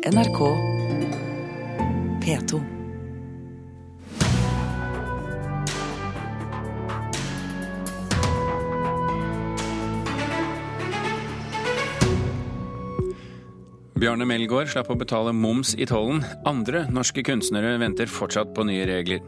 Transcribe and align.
NRK 0.00 0.38
P2. 2.24 2.60
Bjarne 13.94 14.24
Melgaard 14.24 14.70
slapp 14.72 14.88
å 14.88 14.96
betale 14.96 15.34
moms 15.36 15.74
i 15.76 15.84
tollen. 15.84 16.24
Andre 16.48 16.86
norske 16.88 17.20
kunstnere 17.20 17.76
venter 17.76 18.08
fortsatt 18.08 18.56
på 18.56 18.64
nye 18.64 18.88
regler. 18.88 19.20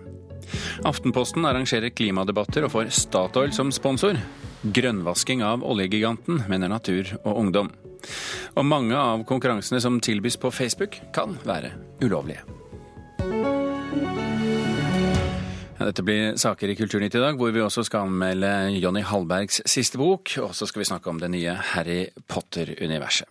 Aftenposten 0.88 1.44
arrangerer 1.44 1.92
klimadebatter 1.92 2.64
og 2.64 2.72
får 2.78 2.96
Statoil 2.96 3.52
som 3.52 3.68
sponsor. 3.76 4.16
Grønnvasking 4.64 5.44
av 5.44 5.68
oljegiganten, 5.68 6.46
mener 6.48 6.72
Natur 6.72 7.12
og 7.26 7.44
Ungdom. 7.44 7.74
Og 8.52 8.66
mange 8.68 8.96
av 8.96 9.22
konkurransene 9.28 9.80
som 9.80 10.00
tilbys 10.02 10.36
på 10.36 10.50
Facebook, 10.52 10.98
kan 11.14 11.38
være 11.46 11.72
ulovlige. 12.02 12.42
Dette 15.82 16.04
blir 16.06 16.36
saker 16.38 16.70
i 16.70 16.76
Kulturnytt 16.78 17.16
i 17.16 17.22
dag, 17.22 17.38
hvor 17.38 17.50
vi 17.50 17.62
også 17.62 17.82
skal 17.88 18.06
anmelde 18.06 18.50
Jonny 18.78 19.02
Hallbergs 19.02 19.62
siste 19.66 19.98
bok. 19.98 20.30
Og 20.44 20.52
så 20.54 20.68
skal 20.68 20.84
vi 20.84 20.88
snakke 20.92 21.10
om 21.10 21.18
det 21.18 21.30
nye 21.32 21.56
Harry 21.72 22.04
Potter-universet. 22.30 23.26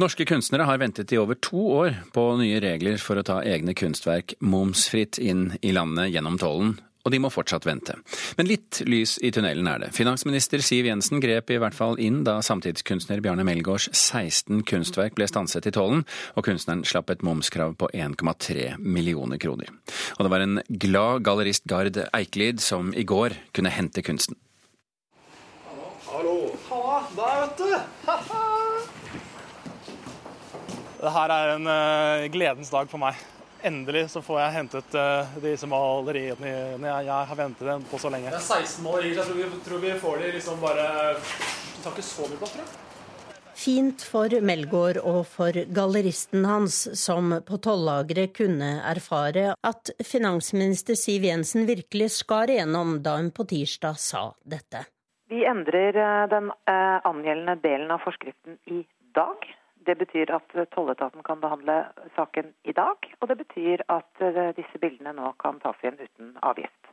Norske 0.00 0.24
kunstnere 0.26 0.64
har 0.66 0.80
ventet 0.80 1.12
i 1.12 1.18
over 1.20 1.36
to 1.36 1.60
år 1.76 1.98
på 2.14 2.24
nye 2.40 2.62
regler 2.64 2.96
for 2.98 3.20
å 3.20 3.26
ta 3.28 3.42
egne 3.44 3.74
kunstverk 3.76 4.34
momsfritt 4.40 5.20
inn 5.20 5.50
i 5.60 5.74
landet 5.76 6.14
gjennom 6.14 6.40
tollen, 6.40 6.78
og 7.02 7.12
de 7.12 7.20
må 7.22 7.30
fortsatt 7.32 7.66
vente. 7.66 7.96
Men 8.38 8.48
litt 8.50 8.82
lys 8.86 9.16
i 9.24 9.32
tunnelen 9.34 9.66
er 9.70 9.82
det. 9.82 9.90
Finansminister 9.96 10.62
Siv 10.64 10.86
Jensen 10.86 11.22
grep 11.22 11.50
i 11.50 11.58
hvert 11.62 11.76
fall 11.76 11.98
inn 12.02 12.22
da 12.26 12.38
samtidskunstner 12.44 13.22
Bjarne 13.24 13.46
Melgaards 13.46 13.88
16 13.90 14.62
kunstverk 14.68 15.16
ble 15.18 15.26
stanset 15.30 15.66
i 15.66 15.74
tollen, 15.74 16.04
og 16.36 16.46
kunstneren 16.46 16.84
slapp 16.86 17.10
et 17.10 17.24
momskrav 17.26 17.74
på 17.80 17.90
1,3 17.94 18.76
millioner 18.78 19.40
kroner. 19.42 19.72
Og 20.18 20.24
det 20.26 20.32
var 20.32 20.46
en 20.46 20.62
glad 20.68 21.26
gallerist 21.26 21.66
Gard 21.70 21.98
Eikelid 22.12 22.62
som 22.62 22.94
i 22.94 23.04
går 23.04 23.36
kunne 23.56 23.74
hente 23.74 24.04
kunsten. 24.06 24.38
Hallo. 26.12 26.38
Hallo. 26.68 27.00
der 27.16 27.40
vet 27.42 27.58
du. 27.58 27.68
Det 31.02 31.10
her 31.10 31.32
er 31.34 31.56
en 31.56 31.66
uh, 31.66 32.30
gledens 32.30 32.70
dag 32.70 32.86
for 32.90 33.02
meg. 33.02 33.18
Endelig 33.62 34.08
så 34.10 34.22
får 34.22 34.40
jeg 34.40 34.54
hentet 34.56 34.94
uh, 34.98 35.34
disse 35.42 35.68
maleriene 35.70 36.48
jeg, 36.50 37.04
jeg 37.06 37.26
har 37.30 37.38
ventet 37.38 37.84
på 37.90 38.00
så 38.02 38.10
lenge. 38.10 38.32
Det 38.32 38.40
er 38.40 38.62
16 38.66 38.82
malerier, 38.82 39.14
så 39.14 39.22
jeg 39.22 39.28
tror 39.28 39.38
vi, 39.38 39.60
tror 39.66 39.84
vi 39.84 39.92
får 40.02 40.22
de 40.22 40.30
liksom 40.38 40.62
bare 40.62 40.86
Det 41.20 41.84
tar 41.84 41.94
ikke 41.94 42.06
så 42.06 42.26
mye 42.26 42.40
plass, 42.40 42.56
tror 42.56 42.64
jeg. 42.64 42.80
Fint 43.62 44.02
for 44.02 44.32
Melgaard 44.42 44.98
og 45.06 45.20
for 45.30 45.54
galleristen 45.76 46.46
hans, 46.48 46.80
som 46.98 47.30
på 47.46 47.58
tollageret 47.62 48.32
kunne 48.34 48.72
erfare 48.90 49.52
at 49.62 49.92
finansminister 50.02 50.98
Siv 50.98 51.28
Jensen 51.28 51.68
virkelig 51.68 52.10
skar 52.16 52.50
igjennom 52.50 52.96
da 53.04 53.18
hun 53.20 53.30
på 53.30 53.46
tirsdag 53.52 54.00
sa 54.02 54.24
dette. 54.42 54.82
Vi 55.30 55.44
endrer 55.46 55.94
eh, 55.94 56.24
den 56.32 56.50
angjeldende 56.66 57.54
delen 57.62 57.94
av 57.94 58.02
forskriften 58.02 58.58
i 58.66 58.82
dag. 59.14 59.46
Det 59.86 59.96
betyr 59.98 60.30
at 60.30 60.54
tolletaten 60.74 61.24
kan 61.26 61.40
behandle 61.42 61.76
saken 62.16 62.52
i 62.62 62.72
dag, 62.76 63.08
og 63.18 63.28
det 63.28 63.36
betyr 63.40 63.82
at 63.90 64.22
eh, 64.22 64.52
disse 64.56 64.78
bildene 64.78 65.14
nå 65.16 65.32
kan 65.42 65.58
tas 65.62 65.78
igjen 65.82 65.98
uten 65.98 66.36
avgift. 66.40 66.92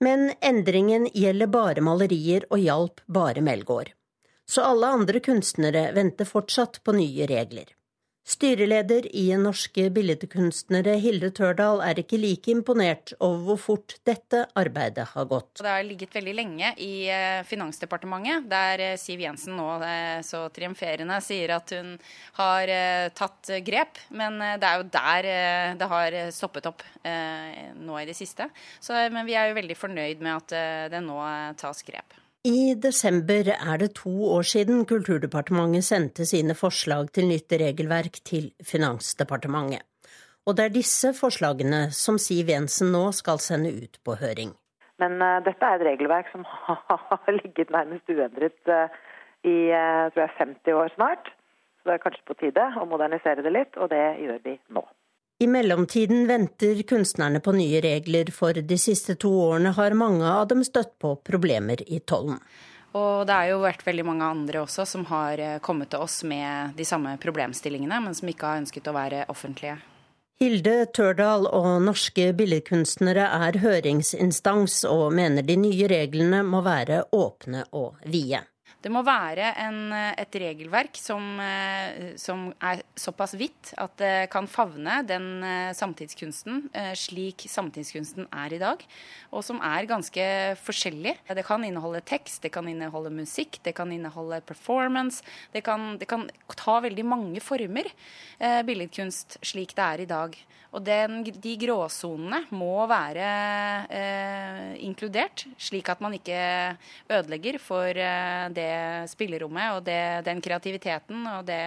Men 0.00 0.30
endringen 0.40 1.10
gjelder 1.12 1.50
bare 1.52 1.84
malerier 1.84 2.46
og 2.48 2.62
hjalp 2.62 3.02
bare 3.06 3.44
Melgaard. 3.44 3.92
Så 4.48 4.64
alle 4.64 4.88
andre 4.96 5.20
kunstnere 5.20 5.90
venter 5.94 6.24
fortsatt 6.24 6.80
på 6.84 6.94
nye 6.96 7.28
regler. 7.28 7.68
Styreleder 8.30 9.08
i 9.16 9.24
Norske 9.34 9.88
Billedkunstnere, 9.90 10.92
Hilde 11.02 11.32
Tørdal, 11.34 11.80
er 11.82 11.98
ikke 11.98 12.18
like 12.20 12.52
imponert 12.52 13.10
over 13.18 13.40
hvor 13.48 13.58
fort 13.58 13.96
dette 14.06 14.44
arbeidet 14.60 15.08
har 15.16 15.26
gått. 15.26 15.58
Det 15.58 15.66
har 15.66 15.82
ligget 15.86 16.14
veldig 16.14 16.34
lenge 16.38 16.70
i 16.78 17.08
eh, 17.10 17.40
Finansdepartementet, 17.48 18.46
der 18.52 18.84
eh, 18.84 18.94
Siv 19.00 19.24
Jensen 19.24 19.58
nå 19.58 19.66
eh, 19.82 20.20
så 20.26 20.44
triumferende 20.54 21.18
sier 21.26 21.56
at 21.56 21.74
hun 21.74 21.96
har 22.38 22.74
tatt 23.18 23.50
grep. 23.66 23.98
Men 24.14 24.38
det 24.62 24.68
er 24.68 24.78
jo 24.78 24.88
der 24.94 25.30
det 25.80 25.90
har 25.90 26.20
stoppet 26.34 26.68
opp 26.70 26.84
nå 27.02 27.98
i 27.98 28.06
det 28.06 28.14
siste. 28.18 28.46
Så, 28.78 28.94
men 29.10 29.26
vi 29.26 29.34
er 29.38 29.50
jo 29.50 29.58
veldig 29.58 29.78
fornøyd 29.78 30.22
med 30.22 30.36
at 30.36 30.92
det 30.94 31.02
nå 31.04 31.18
tas 31.58 31.82
grep. 31.86 32.19
I 32.48 32.72
desember 32.72 33.50
er 33.52 33.76
det 33.76 33.90
to 33.98 34.10
år 34.32 34.46
siden 34.48 34.86
Kulturdepartementet 34.88 35.84
sendte 35.84 36.24
sine 36.24 36.54
forslag 36.56 37.10
til 37.12 37.26
nytt 37.28 37.52
regelverk 37.52 38.14
til 38.24 38.46
Finansdepartementet. 38.64 39.84
Og 40.48 40.56
det 40.56 40.64
er 40.64 40.72
disse 40.72 41.12
forslagene 41.12 41.90
som 41.92 42.16
Siv 42.16 42.48
Jensen 42.48 42.94
nå 42.94 43.10
skal 43.12 43.42
sende 43.44 43.74
ut 43.76 44.00
på 44.00 44.16
høring. 44.22 44.54
Men 44.96 45.20
uh, 45.20 45.44
dette 45.44 45.68
er 45.68 45.76
et 45.76 45.86
regelverk 45.90 46.32
som 46.32 46.48
har 47.10 47.36
ligget 47.42 47.68
nærmest 47.76 48.08
uendret 48.08 48.72
uh, 48.72 48.88
i 49.44 49.68
uh, 49.68 50.08
tror 50.08 50.24
jeg 50.24 50.36
50 50.40 50.80
år 50.80 50.96
snart. 50.96 51.28
Så 51.28 51.90
det 51.90 51.98
er 51.98 52.04
kanskje 52.06 52.24
på 52.24 52.40
tide 52.40 52.70
å 52.80 52.88
modernisere 52.88 53.44
det 53.44 53.52
litt, 53.52 53.76
og 53.76 53.92
det 53.92 54.00
gjør 54.16 54.40
vi 54.48 54.56
nå. 54.72 54.86
I 55.40 55.46
mellomtiden 55.46 56.26
venter 56.26 56.82
kunstnerne 56.82 57.40
på 57.40 57.52
nye 57.56 57.80
regler, 57.80 58.28
for 58.28 58.52
de 58.52 58.76
siste 58.78 59.14
to 59.16 59.30
årene 59.40 59.70
har 59.72 59.94
mange 59.96 60.26
av 60.28 60.50
dem 60.50 60.60
støtt 60.66 60.98
på 61.00 61.14
problemer 61.24 61.80
i 61.88 62.02
tollen. 62.04 62.36
Og 62.92 63.24
det 63.24 63.38
har 63.38 63.48
jo 63.48 63.62
vært 63.62 63.86
veldig 63.86 64.04
mange 64.04 64.26
andre 64.26 64.60
også 64.66 64.84
som 64.84 65.06
har 65.08 65.40
eh, 65.40 65.56
kommet 65.64 65.92
til 65.94 66.04
oss 66.04 66.18
med 66.28 66.76
de 66.76 66.84
samme 66.84 67.14
problemstillingene, 67.22 68.02
men 68.04 68.18
som 68.18 68.28
ikke 68.28 68.50
har 68.50 68.60
ønsket 68.60 68.92
å 68.92 68.96
være 68.98 69.24
offentlige. 69.32 69.78
Hilde 70.44 70.76
Tørdal 70.92 71.48
og 71.48 71.70
norske 71.88 72.30
billedkunstnere 72.36 73.30
er 73.48 73.62
høringsinstans, 73.64 74.82
og 74.92 75.14
mener 75.16 75.46
de 75.46 75.56
nye 75.60 75.88
reglene 75.88 76.44
må 76.44 76.60
være 76.68 77.06
åpne 77.16 77.64
og 77.72 77.96
vide. 78.04 78.44
Det 78.80 78.88
må 78.88 79.02
være 79.04 79.50
en, 79.60 79.92
et 79.92 80.36
regelverk 80.40 80.96
som, 80.96 81.24
eh, 81.44 82.14
som, 82.20 82.46
er 82.64 82.80
såpass 82.96 83.34
vidt 83.36 83.74
at 83.76 83.92
det 84.00 84.30
kan 84.32 84.48
favne 84.48 85.02
den 85.04 85.44
eh, 85.44 85.72
samtidskunsten 85.76 86.62
eh, 86.72 86.94
slik 86.96 87.44
samtidskunsten 87.44 88.24
er 88.32 88.56
i 88.56 88.60
dag, 88.62 88.84
og 89.36 89.44
som 89.44 89.60
er 89.60 89.88
ganske 89.90 90.24
forskjellig. 90.64 91.12
Det 91.28 91.44
kan 91.44 91.64
inneholde 91.66 92.00
tekst, 92.08 92.40
det 92.46 92.54
kan 92.56 92.68
inneholde 92.72 93.12
musikk, 93.12 93.60
det 93.66 93.76
kan 93.76 93.92
inneholde 93.92 94.40
performance. 94.48 95.20
Det 95.52 95.60
kan, 95.66 95.98
det 96.00 96.08
kan 96.08 96.24
ta 96.56 96.80
veldig 96.80 97.04
mange 97.04 97.44
former, 97.44 97.88
billedkunst, 98.40 99.42
slik 99.44 99.76
det 99.76 99.84
er 99.84 100.04
i 100.06 100.08
dag. 100.08 100.40
Og 100.70 100.82
den, 100.86 101.24
de 101.26 101.52
gråsonene 101.58 102.44
må 102.54 102.84
være 102.90 103.26
eh, 103.90 104.68
inkludert, 104.86 105.44
slik 105.58 105.90
at 105.90 106.02
man 106.02 106.14
ikke 106.14 106.38
ødelegger 107.10 107.58
for 107.62 107.90
eh, 107.90 108.46
det 108.70 109.10
spillerommet 109.10 109.76
og 109.76 109.84
det, 109.90 110.00
den 110.30 110.40
kreativiteten 110.44 111.26
og 111.34 111.44
det, 111.50 111.60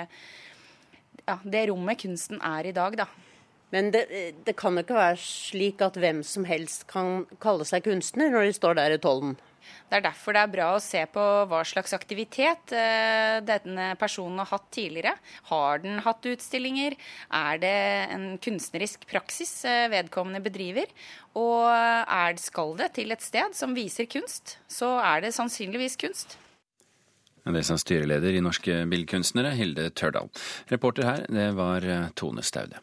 ja, 1.28 1.38
det 1.44 1.68
rommet 1.70 2.02
kunsten 2.02 2.42
er 2.42 2.72
i 2.72 2.76
dag, 2.76 2.98
da. 3.04 3.10
Men 3.74 3.90
det, 3.94 4.06
det 4.46 4.54
kan 4.60 4.76
jo 4.78 4.84
ikke 4.86 5.00
være 5.00 5.18
slik 5.18 5.82
at 5.82 5.98
hvem 5.98 6.22
som 6.28 6.46
helst 6.46 6.86
kan 6.92 7.24
kalle 7.42 7.66
seg 7.66 7.88
kunstner 7.88 8.30
når 8.30 8.46
de 8.46 8.60
står 8.60 8.78
der 8.78 8.94
i 8.94 9.02
tollen? 9.02 9.34
Det 9.90 9.98
er 9.98 10.04
derfor 10.08 10.36
det 10.36 10.42
er 10.44 10.52
bra 10.52 10.68
å 10.76 10.82
se 10.84 11.02
på 11.14 11.24
hva 11.50 11.62
slags 11.68 11.94
aktivitet 11.96 12.74
eh, 12.76 13.40
denne 13.46 13.94
personen 14.00 14.42
har 14.42 14.50
hatt 14.52 14.68
tidligere. 14.74 15.16
Har 15.50 15.82
den 15.84 16.02
hatt 16.06 16.26
utstillinger? 16.30 16.98
Er 17.34 17.62
det 17.62 17.76
en 18.14 18.28
kunstnerisk 18.44 19.08
praksis 19.10 19.54
eh, 19.70 19.88
vedkommende 19.94 20.44
bedriver? 20.44 20.90
Og 21.40 21.70
er, 21.70 22.38
skal 22.42 22.76
det 22.82 22.94
til 23.00 23.16
et 23.16 23.26
sted 23.26 23.58
som 23.58 23.78
viser 23.78 24.10
kunst, 24.10 24.58
så 24.70 24.96
er 25.02 25.26
det 25.26 25.36
sannsynligvis 25.38 25.98
kunst. 26.02 26.38
Det 27.44 27.66
sa 27.68 27.76
styreleder 27.76 28.38
i 28.38 28.42
Norske 28.42 28.86
Billedkunstnere, 28.88 29.52
Hilde 29.58 29.90
Tørdal. 29.92 30.30
Reporter 30.72 31.04
her, 31.04 31.26
det 31.28 31.50
var 31.58 31.84
eh, 31.84 32.06
Tone 32.16 32.44
Staude. 32.44 32.80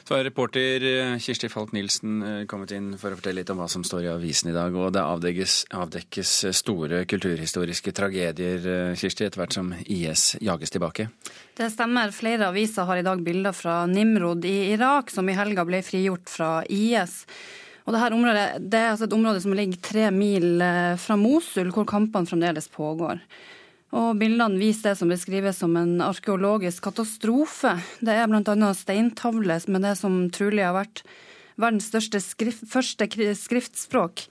Så 0.00 0.16
har 0.16 0.24
reporter 0.24 0.86
eh, 0.88 1.18
Kirsti 1.20 1.50
Falk 1.52 1.74
Nilsen 1.76 2.22
eh, 2.24 2.40
kommet 2.48 2.72
inn 2.72 2.94
for 2.96 3.12
å 3.12 3.20
fortelle 3.20 3.42
litt 3.42 3.52
om 3.52 3.60
hva 3.60 3.68
som 3.68 3.84
står 3.84 4.08
i 4.08 4.10
avisen 4.14 4.48
i 4.48 4.56
dag. 4.56 4.72
Og 4.72 4.96
det 4.96 5.04
avdekkes, 5.04 5.60
avdekkes 5.76 6.34
store 6.56 7.04
kulturhistoriske 7.04 7.92
tragedier, 8.00 8.96
Kirsti, 8.96 9.28
etter 9.28 9.44
hvert 9.44 9.60
som 9.60 9.74
IS 9.84 10.38
jages 10.40 10.72
tilbake? 10.72 11.10
Det 11.52 11.68
stemmer. 11.76 12.16
Flere 12.16 12.48
aviser 12.48 12.88
har 12.88 13.04
i 13.04 13.04
dag 13.04 13.20
bilder 13.28 13.52
fra 13.52 13.82
Nimrod 13.84 14.48
i 14.48 14.72
Irak, 14.72 15.12
som 15.12 15.28
i 15.28 15.36
helga 15.36 15.68
ble 15.68 15.84
frigjort 15.84 16.32
fra 16.32 16.54
IS. 16.64 17.26
Og 17.90 17.96
dette 17.96 18.14
området, 18.14 18.44
det 18.70 18.78
er 18.78 18.92
altså 18.92 19.08
et 19.08 19.14
område 19.16 19.40
som 19.42 19.54
ligger 19.58 19.80
tre 19.82 20.10
mil 20.14 20.62
fra 21.02 21.16
Mosul, 21.18 21.72
hvor 21.74 21.88
kampene 21.90 22.28
fremdeles 22.30 22.70
pågår. 22.70 23.18
Og 23.90 24.14
bildene 24.20 24.60
viser 24.60 24.92
det 24.92 25.00
som 25.00 25.10
beskrives 25.10 25.58
som 25.58 25.74
en 25.74 25.96
arkeologisk 26.04 26.84
katastrofe. 26.86 27.74
Det 27.98 28.14
er 28.14 28.30
bl.a. 28.30 28.70
steintavle 28.78 29.58
med 29.66 29.82
det 29.82 29.96
som 29.98 30.22
trolig 30.30 30.62
har 30.62 30.76
vært 30.76 31.02
verdens 31.60 31.90
største 31.90 32.20
skrift, 32.22 32.62
første 32.70 33.08
skriftspråk, 33.36 34.22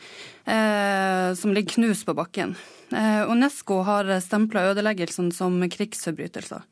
eh, 0.48 1.36
som 1.36 1.54
ligger 1.54 1.76
knust 1.76 2.08
på 2.08 2.16
bakken. 2.18 2.56
Eh, 2.96 3.22
Unesco 3.30 3.84
har 3.86 4.08
stempla 4.24 4.70
ødeleggelsen 4.72 5.34
som 5.36 5.60
krigsforbrytelser. 5.70 6.64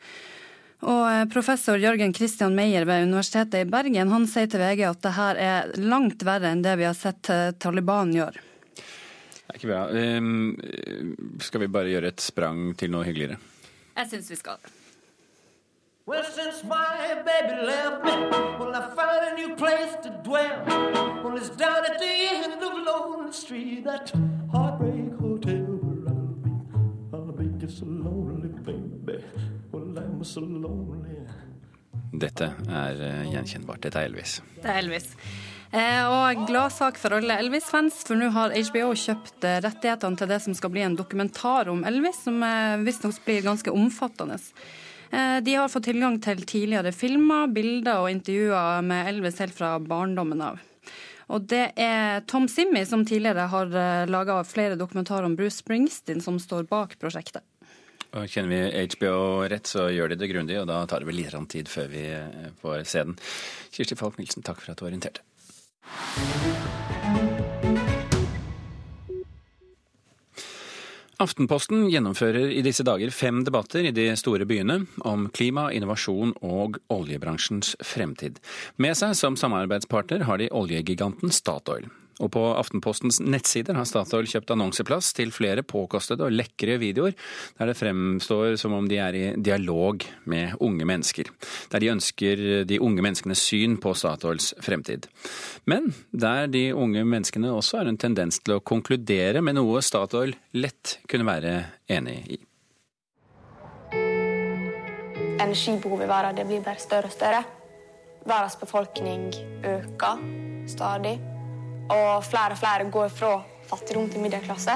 Og 0.85 1.03
eh, 1.09 1.23
Professor 1.33 1.79
Jørgen 1.81 2.13
Christian 2.13 2.53
Meyer 2.55 2.85
ved 2.85 3.07
Universitetet 3.07 3.65
i 3.65 3.69
Bergen 3.69 4.13
han 4.13 4.27
sier 4.29 4.49
til 4.51 4.61
VG 4.61 4.83
at 4.85 5.01
det 5.01 5.13
her 5.17 5.41
er 5.41 5.71
langt 5.81 6.25
verre 6.27 6.51
enn 6.53 6.61
det 6.65 6.75
vi 6.77 6.85
har 6.85 6.97
sett 6.97 7.31
eh, 7.33 7.49
Taliban 7.57 8.13
gjøre. 8.13 8.43
Det 9.47 9.55
er 9.55 9.61
ikke 9.61 9.71
bra. 9.71 9.83
Um, 9.95 11.39
skal 11.41 11.63
vi 11.63 11.69
bare 11.71 11.93
gjøre 11.93 12.11
et 12.11 12.21
sprang 12.21 12.73
til 12.77 12.91
noe 12.93 13.07
hyggeligere? 13.07 13.39
Jeg 13.97 14.11
syns 14.11 14.29
vi 14.29 14.37
skal. 14.37 14.59
Well, 16.05 16.23
since 16.23 16.63
my 16.63 17.15
baby 17.25 17.65
left 17.65 18.03
me, 18.05 18.11
well, 18.59 18.75
I 18.75 18.93
found 18.95 19.23
a 19.27 19.35
new 19.35 19.55
place 19.55 19.95
to 20.03 20.09
dwell. 20.23 20.63
Well, 21.23 21.35
it's 21.35 21.49
down 21.49 21.83
at 21.83 21.97
the 21.99 22.05
end 22.07 22.63
of 22.63 22.73
Lonely 22.85 23.33
Street, 23.33 23.83
that 23.83 24.13
heartbreak 24.51 25.19
hotel 25.19 25.65
where 25.83 26.07
I'll 26.13 26.37
be. 26.45 26.51
I'll 27.13 27.31
be 27.33 27.49
just 27.57 27.81
a 27.81 27.85
lonely, 27.85 28.49
baby. 28.63 29.23
Dette 32.17 32.51
er 32.69 33.03
uh, 33.03 33.27
gjenkjennbart. 33.31 33.83
Dette 33.83 34.01
er 34.01 34.11
Elvis. 34.11 34.39
Det 34.61 34.71
er 34.71 34.81
Elvis. 34.81 35.11
Og 36.07 36.17
og 36.27 36.43
gladsak 36.47 36.97
for 36.99 37.15
alle 37.15 37.37
Elvis-fans, 37.41 38.01
for 38.07 38.19
nå 38.19 38.29
har 38.35 38.55
HBO 38.69 38.91
kjøpt 38.97 39.45
eh, 39.47 39.59
rettighetene 39.63 40.19
til 40.19 40.29
det 40.31 40.39
som 40.43 40.55
skal 40.57 40.71
bli 40.73 40.83
en 40.83 40.97
dokumentar 40.99 41.69
om 41.71 41.85
Elvis, 41.87 42.19
som 42.25 42.41
eh, 42.43 42.79
visstnok 42.83 43.19
blir 43.25 43.45
ganske 43.45 43.71
omfattende. 43.71 44.39
Eh, 45.11 45.37
de 45.43 45.55
har 45.55 45.71
fått 45.71 45.87
tilgang 45.87 46.19
til 46.23 46.43
tidligere 46.43 46.91
filmer, 46.95 47.47
bilder 47.53 48.03
og 48.03 48.11
intervjuer 48.11 48.83
med 48.87 49.11
Elvis 49.13 49.39
helt 49.43 49.55
fra 49.55 49.77
barndommen 49.79 50.43
av. 50.49 50.59
Og 51.27 51.43
det 51.51 51.65
er 51.75 52.23
Tom 52.27 52.47
Simmy, 52.51 52.85
som 52.87 53.05
tidligere 53.07 53.47
har 53.51 53.71
eh, 53.71 54.07
laga 54.11 54.41
flere 54.47 54.79
dokumentarer 54.79 55.27
om 55.27 55.35
Bruce 55.39 55.61
Springsteen, 55.61 56.23
som 56.23 56.39
står 56.43 56.67
bak 56.67 56.97
prosjektet. 56.99 57.45
Og 58.15 58.29
Kjenner 58.31 58.53
vi 58.53 58.85
HBO 58.93 59.15
rett, 59.51 59.67
så 59.67 59.89
gjør 59.91 60.13
de 60.13 60.19
det 60.21 60.31
grundig, 60.31 60.59
og 60.61 60.69
da 60.69 60.79
tar 60.87 61.03
det 61.03 61.09
vel 61.09 61.19
litt 61.19 61.35
tid 61.51 61.67
før 61.71 61.91
vi 61.91 62.05
eh, 62.07 62.51
får 62.61 62.85
se 62.87 63.03
den. 63.03 63.17
Kirsti 63.75 63.99
Falk 63.99 64.17
Nilsen, 64.21 64.45
takk 64.47 64.63
for 64.63 64.71
at 64.71 64.79
du 64.79 64.87
orienterte. 64.87 65.25
Aftenposten 71.17 71.87
gjennomfører 71.89 72.51
i 72.53 72.61
disse 72.61 72.83
dager 72.85 73.09
fem 73.09 73.39
debatter 73.45 73.87
i 73.89 73.93
de 73.95 74.11
store 74.19 74.45
byene 74.45 74.83
om 75.09 75.25
klima, 75.33 75.71
innovasjon 75.73 76.35
og 76.45 76.77
oljebransjens 76.93 77.73
fremtid. 77.81 78.37
Med 78.77 78.93
seg 78.99 79.15
som 79.17 79.39
samarbeidspartner 79.39 80.27
har 80.29 80.37
de 80.37 80.51
oljegiganten 80.53 81.33
Statoil. 81.33 81.89
Og 82.23 82.31
på 82.33 82.41
Aftenpostens 82.57 83.19
nettsider 83.21 83.77
har 83.77 83.85
Statoil 83.85 84.27
kjøpt 84.29 84.55
annonseplass 84.55 85.11
til 85.17 85.33
flere 85.35 85.61
påkostede 85.67 86.25
og 86.25 86.33
lekre 86.33 86.79
videoer, 86.81 87.13
der 87.59 87.69
det 87.69 87.77
fremstår 87.77 88.57
som 88.57 88.73
om 88.77 88.87
de 88.89 88.97
er 89.01 89.17
i 89.17 89.25
dialog 89.37 90.05
med 90.25 90.57
unge 90.63 90.87
mennesker. 90.89 91.29
Der 91.71 91.83
de 91.83 91.91
ønsker 91.93 92.43
de 92.69 92.81
unge 92.81 93.05
menneskenes 93.05 93.43
syn 93.45 93.77
på 93.81 93.93
Statoils 93.97 94.53
fremtid. 94.65 95.07
Men 95.69 95.93
der 96.11 96.49
de 96.49 96.71
unge 96.73 97.05
menneskene 97.05 97.53
også 97.53 97.81
har 97.81 97.91
en 97.91 98.01
tendens 98.01 98.41
til 98.41 98.57
å 98.57 98.63
konkludere 98.65 99.43
med 99.45 99.59
noe 99.59 99.83
Statoil 99.85 100.33
lett 100.57 100.97
kunne 101.09 101.27
være 101.27 101.55
enig 101.93 102.19
i. 102.33 102.41
Energibehovet 105.37 106.07
i 106.07 106.09
verden 106.09 106.49
blir 106.49 106.65
bare 106.65 106.81
større 106.81 107.11
og 107.11 107.13
større. 107.13 107.45
Verdens 108.27 108.57
befolkning 108.59 109.29
øker 109.63 110.23
stadig. 110.67 111.36
Og 111.87 112.23
flere 112.27 112.51
og 112.55 112.59
flere 112.59 112.89
går 112.91 113.11
fra 113.15 113.33
fattigdom 113.67 114.09
til 114.11 114.23
middelklasse. 114.23 114.75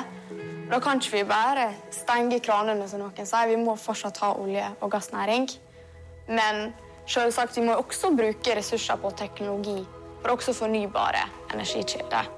Da 0.72 0.80
kan 0.80 1.02
ikke 1.02 1.18
vi 1.18 1.24
bare 1.28 1.66
stenge 1.92 2.40
kranene, 2.44 2.88
som 2.88 3.02
noen 3.04 3.28
sier. 3.28 3.50
Vi 3.50 3.58
må 3.60 3.76
fortsatt 3.76 4.22
ha 4.24 4.34
olje- 4.40 4.70
og 4.80 4.92
gassnæring. 4.94 5.50
Men 6.32 6.70
selvsagt, 7.06 7.58
vi 7.58 7.66
må 7.68 7.76
også 7.76 8.14
bruke 8.16 8.56
ressurser 8.56 9.00
på 9.02 9.12
teknologi 9.20 9.82
for 10.22 10.38
også 10.38 10.54
fornybare 10.56 11.26
energikilder. 11.54 12.30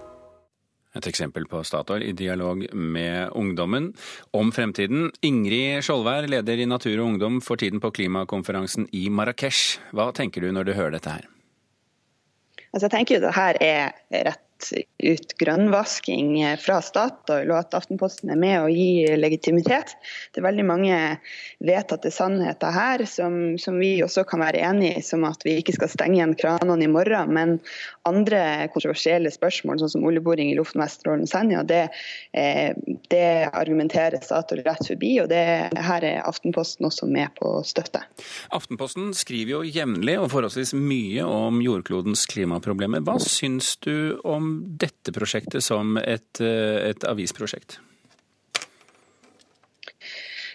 Et 0.94 1.08
eksempel 1.10 1.46
på 1.50 1.64
Statoil 1.66 2.04
i 2.06 2.14
dialog 2.14 2.64
med 2.74 3.30
ungdommen 3.34 3.92
om 4.34 4.52
fremtiden. 4.54 5.12
Ingrid 5.26 5.82
Skjoldvær, 5.82 6.28
leder 6.30 6.62
i 6.62 6.68
Natur 6.70 7.00
og 7.00 7.06
Ungdom 7.08 7.40
for 7.42 7.58
tiden 7.58 7.82
på 7.82 7.90
klimakonferansen 7.92 8.88
i 8.94 9.08
Marrakech. 9.10 9.80
Hva 9.94 10.12
tenker 10.14 10.42
du 10.42 10.52
når 10.54 10.70
du 10.70 10.74
hører 10.78 10.98
dette 10.98 11.16
her? 11.18 11.30
Altså, 12.74 12.88
jeg 12.88 12.94
tenker 12.94 13.16
jo 13.18 13.24
det 13.26 13.34
her 13.38 13.58
er 13.62 13.94
rett 14.30 14.42
ut 15.04 15.34
grønnvasking 15.40 16.38
fra 16.62 16.80
Statoil, 16.86 17.52
og 17.52 17.60
at 17.60 17.76
Aftenposten 17.78 18.32
er 18.34 18.40
med 18.40 18.58
å 18.62 18.70
gi 18.72 19.06
legitimitet. 19.20 19.96
Det 20.32 20.42
er 20.42 20.48
veldig 20.48 20.66
mange 20.68 21.00
vedtatte 21.64 22.12
sannheter 22.14 22.74
her 22.74 23.04
som, 23.10 23.58
som 23.62 23.80
vi 23.82 23.96
også 24.06 24.26
kan 24.30 24.44
være 24.44 24.64
enig 24.64 24.94
i, 24.98 25.04
som 25.06 25.26
at 25.28 25.44
vi 25.46 25.58
ikke 25.60 25.76
skal 25.78 25.92
stenge 25.92 26.20
igjen 26.20 26.36
kranene 26.40 26.88
i 26.88 26.92
morgen. 26.92 27.34
Men 27.36 27.58
andre 28.08 28.70
kontroversielle 28.74 29.32
spørsmål, 29.34 29.82
sånn 29.82 29.94
som 29.96 30.08
oljeboring 30.08 30.52
i 30.52 30.58
Lofoten, 30.58 30.84
Vesterålen 30.84 31.28
og 31.28 31.32
Senja, 31.32 31.64
det, 31.68 31.84
eh, 32.38 32.72
det 33.12 33.50
argumenterer 33.52 34.24
Statoil 34.24 34.64
rett 34.66 34.88
forbi. 34.88 35.16
og 35.22 35.30
det, 35.30 35.44
Her 35.74 36.04
er 36.04 36.22
Aftenposten 36.24 36.86
også 36.86 37.08
med 37.10 37.34
på 37.40 37.56
støtte. 37.68 38.04
Aftenposten 38.52 39.14
skriver 39.18 39.58
jo 39.58 39.62
jevnlig 39.64 40.18
og 40.20 40.32
forholdsvis 40.34 40.74
mye 40.78 41.24
om 41.28 41.62
jordklodens 41.64 42.26
klimaproblemer. 42.32 43.04
Hva 43.04 43.20
syns 43.22 43.76
du 43.84 44.20
om 44.24 44.53
dette 44.80 45.14
prosjektet 45.16 45.64
som 45.66 45.98
et, 45.98 46.42
eh, 46.42 46.90
et 46.92 47.10
avisprosjekt? 47.10 47.80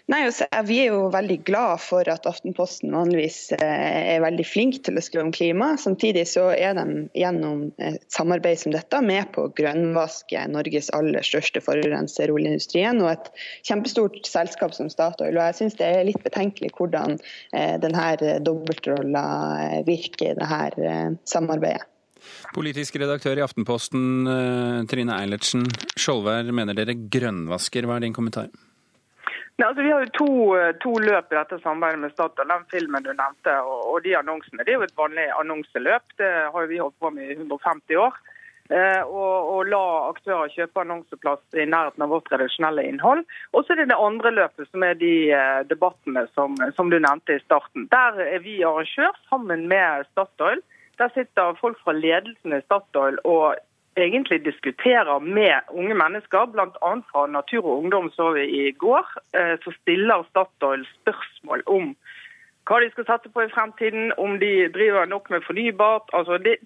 Nei, 0.08 0.22
altså, 0.24 0.46
Vi 0.64 0.78
er 0.80 0.94
jo 0.94 1.10
veldig 1.12 1.36
glad 1.44 1.82
for 1.84 2.08
at 2.08 2.24
Aftenposten 2.28 2.94
vanligvis 2.96 3.50
eh, 3.58 4.14
er 4.14 4.22
veldig 4.24 4.46
flink 4.48 4.78
til 4.86 4.96
å 4.96 5.02
skrive 5.04 5.26
om 5.26 5.32
klima. 5.36 5.74
Samtidig 5.76 6.24
så 6.30 6.46
er 6.54 6.78
de 6.78 7.02
gjennom 7.18 7.66
et 7.76 8.00
samarbeid 8.14 8.62
som 8.62 8.72
dette 8.72 9.02
med 9.04 9.28
på 9.34 9.44
å 9.44 9.52
grønnvaske 9.58 10.46
Norges 10.48 10.88
aller 10.96 11.26
største 11.28 11.60
forurenser, 11.60 12.32
oljeindustrien, 12.32 13.02
og 13.04 13.12
et 13.12 13.28
kjempestort 13.68 14.16
selskap 14.24 14.72
som 14.78 14.88
Statoil. 14.88 15.36
Og 15.36 15.44
jeg 15.50 15.58
syns 15.60 15.76
det 15.76 15.92
er 15.92 16.08
litt 16.08 16.24
betenkelig 16.24 16.72
hvordan 16.80 17.18
eh, 17.52 17.76
denne 17.84 18.40
dobbeltrolla 18.48 19.28
virker 19.84 20.32
i 20.32 20.40
dette 20.40 20.96
samarbeidet. 21.28 21.84
Politisk 22.54 22.96
redaktør 23.00 23.38
i 23.40 23.44
Aftenposten, 23.44 24.24
Trine 24.90 25.18
Eilertsen. 25.20 25.66
Skjoldvær 25.98 26.48
mener 26.54 26.76
dere 26.78 26.96
grønnvasker. 26.96 27.86
Hva 27.88 27.98
er 27.98 28.08
din 28.08 28.16
kommentar? 28.16 28.48
Nei, 29.58 29.66
altså, 29.66 29.82
vi 29.82 29.90
har 29.90 30.04
jo 30.04 30.10
to, 30.14 30.32
to, 30.84 30.90
løp 31.02 31.32
i 31.32 31.34
dette 31.34 31.56
samarbeidet 31.64 31.98
med 32.04 32.12
Statoil. 32.14 32.46
Den 32.46 32.66
filmen 32.70 33.02
du 33.02 33.10
nevnte 33.10 33.56
og, 33.64 33.80
og, 33.90 33.96
de 34.04 34.14
annonsene. 34.14 34.62
Det 34.62 34.70
er 34.70 34.78
jo 34.78 34.86
et 34.86 34.98
vanlig 35.00 35.24
annonseløp. 35.34 36.12
Det 36.20 36.28
har 36.54 36.68
vi 36.70 36.78
holdt 36.78 36.98
på 37.02 37.10
med 37.10 37.32
i 37.32 37.38
150 37.40 37.98
år. 37.98 38.20
Eh, 38.68 39.18
la 39.72 39.82
aktører 40.12 40.52
kjøpe 40.52 40.82
annonseplass 40.84 41.58
i 41.58 41.64
nærheten 41.66 42.04
av 42.04 42.12
vårt 42.12 42.30
redaksjonelle 42.30 42.84
innhold. 42.86 43.24
Og 43.50 43.64
så 43.64 43.74
er 43.74 43.82
det 43.82 43.88
det 43.90 44.00
andre 44.06 44.32
løpet, 44.36 44.68
som 44.70 44.84
er 44.86 44.98
de 45.00 45.12
eh, 45.34 45.60
debattene 45.66 46.26
som, 46.36 46.54
som, 46.76 46.92
du 46.92 47.00
nevnte 47.00 47.34
i 47.38 47.42
starten. 47.42 47.88
Der 47.90 48.20
er 48.28 48.44
vi 48.44 48.60
arrangør 48.62 49.16
sammen 49.26 49.66
med 49.72 50.06
Statoil. 50.12 50.62
Der 50.98 51.08
sitter 51.14 51.54
folk 51.60 51.78
fra 51.84 51.92
ledelsen 51.92 52.56
i 52.56 52.60
Statoil 52.64 53.18
og 53.24 53.56
egentlig 53.98 54.44
diskuterer 54.44 55.18
med 55.18 55.60
unge 55.70 55.94
mennesker, 55.94 56.46
bl.a. 56.52 56.92
fra 57.10 57.26
Natur 57.26 57.64
og 57.64 57.78
Ungdom 57.78 58.10
så 58.14 58.30
vi 58.36 58.44
i 58.68 58.72
går, 58.72 59.06
eh, 59.38 59.56
så 59.64 59.74
stiller 59.80 60.26
Statoil 60.30 60.86
spørsmål 61.00 61.62
om 61.66 61.94
hva 62.68 62.82
de 62.82 62.90
skal 62.92 63.06
sette 63.08 63.30
på 63.32 63.40
i 63.46 63.48
fremtiden, 63.48 64.10
om 64.20 64.34
de 64.42 64.68
driver 64.74 65.06
nok 65.08 65.30
med 65.32 65.40
fornybart. 65.46 66.10
Altså 66.12 66.36
det, 66.44 66.58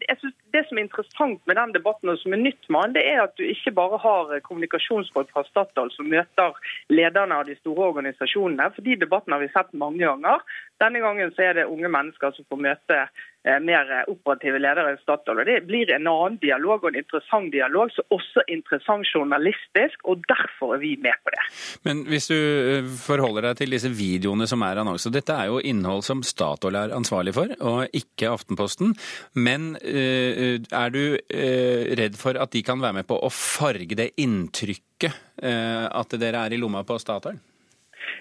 det 0.55 0.63
som 0.67 0.79
er 0.79 0.83
interessant 0.83 1.39
med 1.47 1.55
den 1.61 1.75
debatten 1.77 2.11
og 2.11 2.19
som 2.19 2.35
er 2.35 2.43
nytt 2.43 2.67
med 2.67 2.89
den, 2.89 2.97
det 2.97 3.05
er 3.07 3.21
at 3.23 3.37
du 3.39 3.45
ikke 3.47 3.75
bare 3.77 4.01
har 4.03 4.33
kommunikasjonsfolk 4.49 5.31
fra 5.31 5.45
Statoil 5.47 5.93
som 5.95 6.11
møter 6.11 6.59
lederne 6.91 7.39
av 7.39 7.47
de 7.47 7.55
store 7.61 7.93
organisasjonene. 7.93 8.73
for 8.75 8.83
De 8.83 8.99
debattene 9.05 9.39
har 9.39 9.45
vi 9.45 9.53
sett 9.55 9.71
mange 9.85 10.03
ganger. 10.03 10.43
Denne 10.83 11.05
gangen 11.05 11.31
så 11.37 11.47
er 11.47 11.61
det 11.61 11.71
unge 11.71 11.95
mennesker 11.95 12.35
som 12.35 12.51
får 12.51 12.65
møte 12.67 12.99
eh, 12.99 13.23
mer 13.43 13.89
operative 14.07 14.61
ledere 14.63 14.95
i 14.95 14.99
Statoil. 15.03 15.41
og 15.43 15.47
Det 15.49 15.59
blir 15.67 15.91
en 15.91 16.07
annen 16.07 16.39
dialog 16.43 16.85
og 16.85 16.93
en 16.93 17.01
interessant 17.01 17.51
dialog, 17.53 17.91
så 17.91 18.05
også 18.15 18.45
interessant 18.49 19.09
journalistisk. 19.09 19.99
og 20.05 20.23
Derfor 20.31 20.77
er 20.77 20.83
vi 20.83 20.95
med 21.03 21.19
på 21.25 21.35
det. 21.35 21.43
Men 21.83 22.05
hvis 22.07 22.31
du 22.31 22.37
eh, 22.39 22.91
forholder 23.03 23.49
deg 23.49 23.63
til 23.63 23.75
disse 23.75 23.91
videoene 23.91 24.47
som 24.51 24.63
er 24.63 24.83
annonser, 24.83 25.15
dette 25.15 25.35
er 25.35 25.51
jo 25.51 25.59
innhold 25.59 26.07
som 26.07 26.23
Statoil 26.23 26.79
er 26.79 26.95
ansvarlig 26.95 27.35
for, 27.35 27.55
og 27.61 27.99
ikke 27.99 28.31
Aftenposten. 28.33 28.95
Men 29.35 29.75
eh, 29.83 30.61
er 30.63 30.95
du 30.95 31.03
redd 31.33 32.17
for 32.19 32.39
at 32.39 32.53
de 32.55 32.63
kan 32.65 32.81
være 32.83 33.01
med 33.01 33.09
på 33.09 33.19
å 33.19 33.31
farge 33.33 33.99
det 33.99 34.13
inntrykket 34.23 35.19
at 35.43 36.15
dere 36.21 36.45
er 36.47 36.55
i 36.55 36.59
lomma 36.61 36.85
på 36.87 36.95
Statoil? 37.03 37.41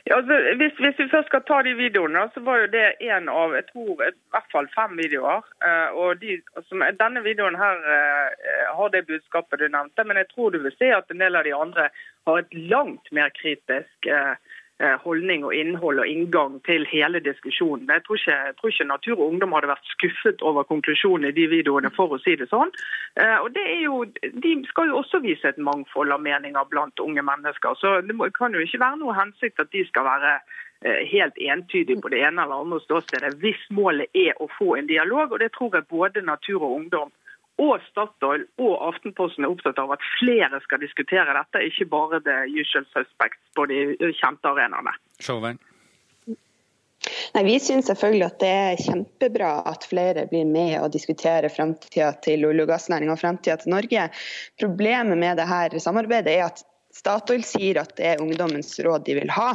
Ja, 0.08 0.16
altså, 0.18 0.38
hvis, 0.60 0.74
hvis, 0.84 1.00
vi 1.00 1.10
først 1.12 1.30
skal 1.30 1.44
ta 1.48 1.62
de 1.66 1.74
videoene, 1.78 2.24
så 2.34 2.44
var 2.46 2.64
jo 2.64 2.70
det 2.74 2.86
en 3.08 3.30
av 3.30 3.56
jeg 3.58 3.66
tror, 3.72 3.92
i 4.06 4.14
hvert 4.34 4.52
fall 4.54 4.70
fem 4.76 4.98
videoer. 4.98 5.46
Uh, 5.66 5.90
og 6.04 6.22
de, 6.22 6.40
altså, 6.56 6.80
Denne 7.00 7.24
videoen 7.26 7.58
her 7.60 7.82
uh, 7.86 8.30
har 8.78 8.94
det 8.94 9.08
budskapet 9.10 9.62
du 9.62 9.68
nevnte, 9.68 10.06
men 10.08 10.18
jeg 10.22 10.32
tror 10.34 10.54
du 10.54 10.62
vil 10.64 10.76
se 10.78 10.94
at 10.96 11.12
en 11.12 11.22
del 11.22 11.38
av 11.38 11.48
de 11.48 11.56
andre 11.56 11.90
har 12.28 12.42
et 12.42 12.60
langt 12.74 13.12
mer 13.16 13.34
kritisk 13.38 14.12
Eh, 14.12 14.36
holdning 15.04 15.44
og 15.46 15.54
innhold 15.56 16.00
og 16.02 16.08
inngang 16.08 16.58
til 16.66 16.86
hele 16.90 17.20
diskusjonen. 17.24 17.90
Jeg 17.90 18.04
tror, 18.06 18.18
ikke, 18.18 18.38
jeg 18.48 18.56
tror 18.60 18.70
ikke, 18.74 18.88
Natur 18.90 19.20
og 19.20 19.28
Ungdom 19.28 19.54
hadde 19.54 19.70
vært 19.72 19.92
skuffet 19.94 20.42
over 20.42 20.66
konklusjonen 20.70 21.30
i 21.30 21.36
de 21.36 21.48
videoene, 21.52 21.92
for 21.96 22.16
å 22.16 22.20
si 22.24 22.36
det 22.40 22.50
sånn. 22.50 22.74
Eh, 23.20 23.38
og 23.38 23.52
det 23.56 23.66
er 23.68 23.84
jo, 23.86 24.04
De 24.46 24.54
skal 24.70 24.90
jo 24.90 24.98
også 25.02 25.22
vise 25.22 25.48
et 25.48 25.62
mangfold 25.62 26.12
av 26.12 26.24
meninger 26.26 26.68
blant 26.74 27.00
unge 27.00 27.22
mennesker. 27.22 27.78
Så 27.78 28.02
det 28.08 28.18
kan 28.38 28.58
jo 28.58 28.66
ikke 28.66 28.82
være 28.82 29.02
noe 29.04 29.18
hensikt 29.18 29.62
at 29.62 29.72
de 29.76 29.86
skal 29.88 30.08
være 30.08 30.34
eh, 30.40 31.02
helt 31.14 31.38
entydige 31.38 32.02
på 32.02 32.14
det 32.14 32.24
ene 32.26 32.46
eller 32.46 32.66
andre 32.66 32.82
ståstedet, 32.88 33.38
hvis 33.44 33.62
målet 33.70 34.10
er 34.18 34.34
å 34.42 34.50
få 34.58 34.76
en 34.80 34.90
dialog. 34.90 35.32
og 35.32 35.40
Det 35.40 35.52
tror 35.58 35.76
jeg 35.78 35.90
både 35.90 36.26
Natur 36.26 36.62
og 36.64 36.80
Ungdom 36.80 37.12
og 37.62 37.82
Statoil 37.90 38.46
og 38.62 38.78
Aftenposten 38.90 39.46
er 39.46 39.54
opptatt 39.54 39.80
av 39.82 39.94
at 39.96 40.06
flere 40.18 40.62
skal 40.66 40.82
diskutere 40.82 41.36
dette, 41.38 41.66
ikke 41.68 41.90
bare 41.92 42.22
the 42.26 42.38
usual 42.50 42.88
suspects 42.94 43.42
på 43.58 43.68
de 43.70 43.84
kjente 44.18 44.50
arenaene. 44.50 44.96
Sjåvern. 45.22 45.60
Nei, 47.34 47.44
Vi 47.48 47.60
syns 47.64 47.88
selvfølgelig 47.90 48.26
at 48.28 48.42
det 48.44 48.50
er 48.52 48.82
kjempebra 48.82 49.52
at 49.72 49.86
flere 49.90 50.28
blir 50.30 50.46
med 50.46 50.76
og 50.82 50.92
diskuterer 50.94 51.50
framtida 51.50 52.12
til 52.26 52.46
olje- 52.46 52.66
og 52.66 52.74
gassnæringa 52.74 53.16
og 53.16 53.22
framtida 53.22 53.58
til 53.62 53.74
Norge. 53.74 54.10
Problemet 54.62 55.18
med 55.18 55.42
dette 55.42 55.82
samarbeidet 55.82 56.36
er 56.36 56.50
at 56.50 56.62
Statoil 56.96 57.44
sier 57.48 57.80
at 57.82 57.94
det 57.98 58.08
er 58.10 58.24
ungdommens 58.24 58.74
råd 58.84 59.06
de 59.08 59.16
vil 59.22 59.32
ha, 59.34 59.52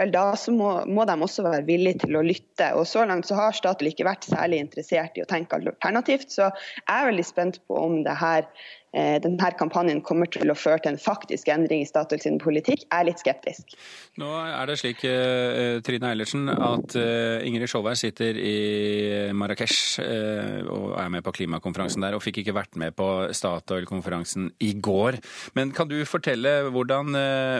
vel 0.00 0.12
da 0.14 0.24
må, 0.54 0.72
må, 0.90 1.06
de 1.08 1.16
også 1.26 1.44
være 1.46 1.66
villige 1.68 2.04
til 2.04 2.18
å 2.18 2.24
lytte. 2.26 2.72
Og 2.78 2.86
Så 2.88 3.04
langt 3.08 3.28
så 3.30 3.38
har 3.38 3.56
Statoil 3.56 3.92
ikke 3.92 4.08
vært 4.08 4.28
særlig 4.28 4.62
interessert 4.64 5.18
i 5.18 5.24
å 5.24 5.30
tenke 5.30 5.58
alternativt. 5.58 6.30
Så 6.34 6.48
jeg 6.48 6.90
er 6.96 7.10
veldig 7.12 7.26
spent 7.26 7.60
på 7.68 7.78
om 7.78 8.00
det 8.06 8.16
her 8.20 8.48
denne 8.92 9.50
kampanjen 9.54 10.00
kommer 10.02 10.26
til 10.26 10.50
å 10.50 10.56
føre 10.58 10.80
til 10.82 10.94
en 10.94 11.00
faktisk 11.00 11.48
endring 11.52 11.84
i 11.84 11.88
Statoil 11.88 12.22
sin 12.22 12.40
politikk, 12.42 12.82
er 12.90 13.06
litt 13.06 13.22
skeptisk. 13.22 13.76
Nå 14.18 14.30
er 14.42 14.66
det 14.66 14.78
slik, 14.80 15.04
eh, 15.06 15.78
Trine 15.86 16.10
Eilertsen, 16.10 16.50
at 16.50 16.96
eh, 16.98 17.46
Ingrid 17.46 17.70
Sjåvær 17.70 17.98
sitter 17.98 18.34
i 18.34 19.30
Marrakech 19.36 19.78
og 20.00 20.94
er 20.98 21.10
med 21.12 21.24
på 21.24 21.34
klimakonferansen 21.38 22.02
der, 22.02 22.16
og 22.16 22.24
fikk 22.24 22.42
ikke 22.42 22.56
vært 22.56 22.78
med 22.80 22.96
på 22.98 23.08
Statoil-konferansen 23.36 24.50
i 24.66 24.72
går. 24.74 25.20
Men 25.54 25.74
kan 25.76 25.88
du 25.90 25.98
fortelle 26.08 26.70
hvordan, 26.74 27.14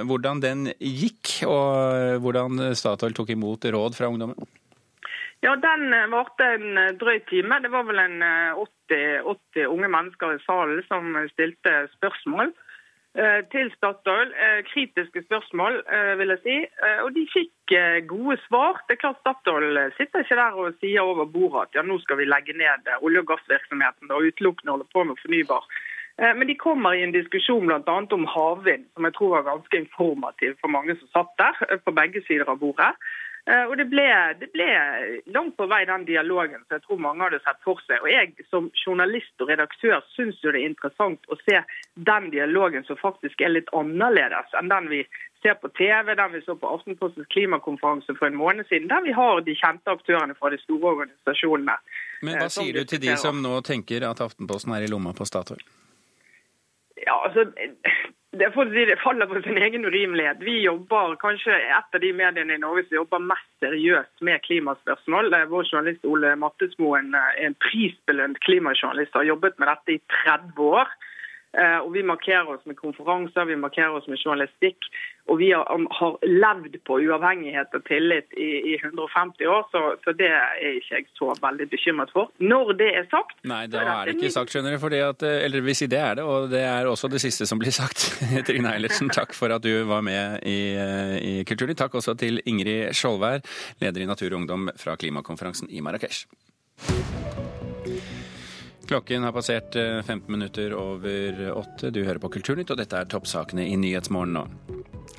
hvordan 0.09 0.43
den 0.43 0.71
gikk, 0.79 1.45
og 1.49 2.21
hvordan 2.25 2.73
Statoil 2.79 3.15
tok 3.17 3.37
imot 3.37 3.71
råd 3.71 3.99
fra 3.99 4.11
ungdommen? 4.11 4.39
Ja, 5.41 5.57
Den 5.57 5.93
eh, 5.93 6.09
varte 6.13 6.45
en 6.55 6.79
eh, 6.79 6.97
drøy 7.01 7.21
time. 7.31 7.61
Det 7.65 7.71
var 7.73 7.87
vel 7.89 8.01
en 8.03 8.21
80, 8.61 8.97
eh, 8.97 9.29
80 9.57 9.71
unge 9.73 9.89
mennesker 9.89 10.35
i 10.35 10.43
salen 10.45 10.83
som 10.89 11.17
stilte 11.33 11.87
spørsmål 11.97 12.53
til 13.51 13.73
Statoil. 13.75 14.29
Kritiske 14.69 15.25
spørsmål, 15.25 15.81
vil 16.19 16.31
jeg 16.31 16.39
si. 16.45 16.53
Og 17.03 17.09
de 17.17 17.25
fikk 17.33 17.73
gode 18.07 18.37
svar. 18.45 18.79
Det 18.87 18.95
er 18.95 19.01
klart 19.01 19.19
Statoil 19.19 19.81
sitter 19.97 20.23
ikke 20.23 20.37
der 20.39 20.59
og 20.63 20.77
sier 20.79 21.03
over 21.03 21.27
bordet 21.27 21.65
at 21.65 21.75
ja, 21.75 21.83
nå 21.83 21.97
skal 22.05 22.21
vi 22.21 22.29
legge 22.29 22.55
ned 22.55 22.87
olje- 23.01 23.25
og 23.25 23.27
gassvirksomheten 23.33 24.15
og 24.15 24.29
utelukkende 24.29 24.77
holde 24.77 24.87
på 24.95 25.03
med 25.09 25.19
fornybar. 25.25 25.67
Men 26.39 26.47
de 26.47 26.55
kommer 26.55 26.95
i 26.95 27.03
en 27.03 27.17
diskusjon 27.17 27.67
bl.a. 27.67 27.97
om 28.15 28.31
havvind, 28.31 28.87
som 28.95 29.11
jeg 29.11 29.19
tror 29.19 29.35
var 29.35 29.49
ganske 29.49 29.83
informativ 29.83 30.55
for 30.63 30.71
mange 30.71 30.95
som 31.01 31.11
satt 31.11 31.35
der, 31.43 31.81
på 31.83 31.97
begge 31.99 32.23
sider 32.29 32.47
av 32.47 32.63
bordet. 32.63 32.95
Eh, 33.51 33.65
og 33.67 33.73
det 33.81 33.87
ble, 33.91 34.07
det 34.39 34.51
ble, 34.55 34.67
langt 35.35 35.57
på 35.59 35.67
vei 35.71 35.81
den 35.89 36.05
dialogen 36.07 36.61
som 36.61 36.77
jeg 36.77 36.85
tror 36.85 37.01
mange 37.03 37.25
hadde 37.25 37.41
sett 37.43 37.59
for 37.65 37.81
seg. 37.87 37.99
Og 38.05 38.11
jeg 38.13 38.47
som 38.51 38.69
journalist 38.85 39.43
og 39.43 39.51
redaktør 39.51 40.05
syns 40.15 40.39
jo 40.45 40.53
det 40.55 40.61
er 40.61 40.71
interessant 40.71 41.33
å 41.33 41.39
se 41.41 41.63
den 42.11 42.29
dialogen 42.35 42.87
som 42.87 43.01
faktisk 43.01 43.43
er 43.43 43.55
litt 43.57 43.73
annerledes 43.77 44.55
enn 44.61 44.71
den 44.71 44.87
vi 44.93 45.01
ser 45.43 45.57
på 45.59 45.71
TV, 45.75 46.13
den 46.15 46.35
vi 46.37 46.43
så 46.45 46.55
på 46.61 46.69
Aftenpostens 46.69 47.27
klimakonferanse 47.33 48.15
for 48.19 48.29
en 48.29 48.39
måned 48.39 48.69
siden, 48.69 48.91
der 48.93 49.03
vi 49.03 49.17
har 49.17 49.41
de 49.43 49.57
kjente 49.57 49.97
aktørene 49.97 50.37
fra 50.37 50.53
de 50.53 50.61
store 50.61 50.95
organisasjonene. 50.95 51.79
Men 52.21 52.37
hva 52.37 52.47
eh, 52.47 52.55
sier 52.55 52.77
du 52.77 52.85
til 52.87 53.03
de 53.03 53.17
som 53.19 53.41
nå 53.43 53.57
tenker 53.67 54.05
at 54.07 54.23
Aftenposten 54.23 54.77
er 54.77 54.87
i 54.87 54.93
lomma 54.93 55.17
på 55.17 55.27
Statoil? 55.27 55.65
Ja, 57.01 57.17
altså 57.25 57.49
det, 58.33 58.53
si, 58.55 58.85
det, 58.85 58.97
faller 59.03 59.27
på 59.27 59.43
sin 59.43 59.59
egen 59.59 59.85
urimelighet. 59.85 60.39
Vi 60.41 60.61
jobber 60.63 61.17
kanskje 61.19 61.57
et 61.57 61.97
av 61.97 62.03
de 62.03 62.13
mediene 62.15 62.55
i 62.55 62.63
Norge 62.63 62.85
som 62.87 63.01
jobber 63.01 63.25
mest 63.27 63.49
seriøst 63.65 64.23
med 64.27 64.43
klimaspørsmål. 64.47 65.35
Vår 65.51 65.67
journalist 65.67 66.07
Ole 66.07 66.37
Mattesmoen 66.39 67.11
er 67.19 67.41
en 67.43 67.57
prisbelønt 67.59 68.39
klimajournalist 68.47 69.19
har 69.19 69.27
jobbet 69.27 69.59
med 69.59 69.73
dette 69.73 69.97
i 69.97 70.03
30 70.23 70.63
år. 70.63 70.95
Eh, 71.59 71.79
og 71.83 71.91
Vi 71.95 72.03
markerer 72.07 72.47
oss 72.47 72.67
med 72.67 72.77
konferanser, 72.79 73.45
vi 73.45 73.57
markerer 73.59 73.97
oss 73.99 74.07
med 74.09 74.21
journalistikk. 74.23 74.87
Og 75.31 75.39
vi 75.39 75.51
har, 75.55 75.67
har 75.99 76.15
levd 76.27 76.77
på 76.87 76.99
uavhengighet 77.05 77.75
og 77.77 77.85
tillit 77.87 78.33
i, 78.35 78.49
i 78.73 78.75
150 78.79 79.47
år, 79.47 79.67
så, 79.71 79.83
så, 80.03 80.15
det 80.19 80.27
er 80.31 80.79
ikke 80.79 80.97
jeg 80.97 81.07
så 81.19 81.31
veldig 81.43 81.69
bekymret 81.71 82.11
for. 82.15 82.33
Når 82.43 82.73
det 82.81 82.91
er 82.99 83.07
sagt 83.13 83.37
Nei, 83.47 83.65
da 83.71 83.83
er 83.85 84.11
det 84.11 84.17
ikke 84.17 84.33
sagt, 84.35 84.55
skjønner 84.55 84.75
du. 84.79 84.99
At, 85.07 85.23
eh, 85.27 85.45
eller 85.47 85.67
vi 85.67 85.77
sier 85.79 85.91
det 85.93 86.03
er 86.03 86.19
det, 86.19 86.27
og 86.27 86.51
det 86.51 86.63
er 86.67 86.91
også 86.91 87.11
det 87.13 87.23
siste 87.23 87.47
som 87.51 87.63
blir 87.63 87.75
sagt. 87.75 88.07
Trine 88.49 88.75
Eilertsen, 88.75 89.11
takk 89.15 89.35
for 89.37 89.55
at 89.55 89.67
du 89.67 89.73
var 89.91 90.07
med 90.07 90.43
i, 90.47 90.61
eh, 90.75 91.17
i 91.19 91.35
Kulturnytt. 91.47 91.79
Takk 91.83 91.99
også 92.01 92.17
til 92.19 92.43
Ingrid 92.45 92.95
Skjoldvær, 92.97 93.43
leder 93.83 94.03
i 94.03 94.11
Natur 94.11 94.33
og 94.33 94.43
Ungdom 94.43 94.71
fra 94.79 94.99
klimakonferansen 94.99 95.71
i 95.71 95.83
Marrakech. 95.85 96.25
Klokken 98.91 99.23
har 99.23 99.33
passert 99.33 99.75
15 99.75 100.13
eh, 100.13 100.19
minutter 100.27 100.73
over 100.75 101.53
åtte. 101.55 101.93
Du 101.95 102.01
hører 102.03 102.19
på 102.19 102.29
Kulturnytt, 102.35 102.73
og 102.75 102.81
dette 102.81 102.99
er 102.99 103.07
toppsakene 103.07 103.63
i 103.63 103.77
Nyhetsmorgen 103.79 104.35
nå. 104.35 104.43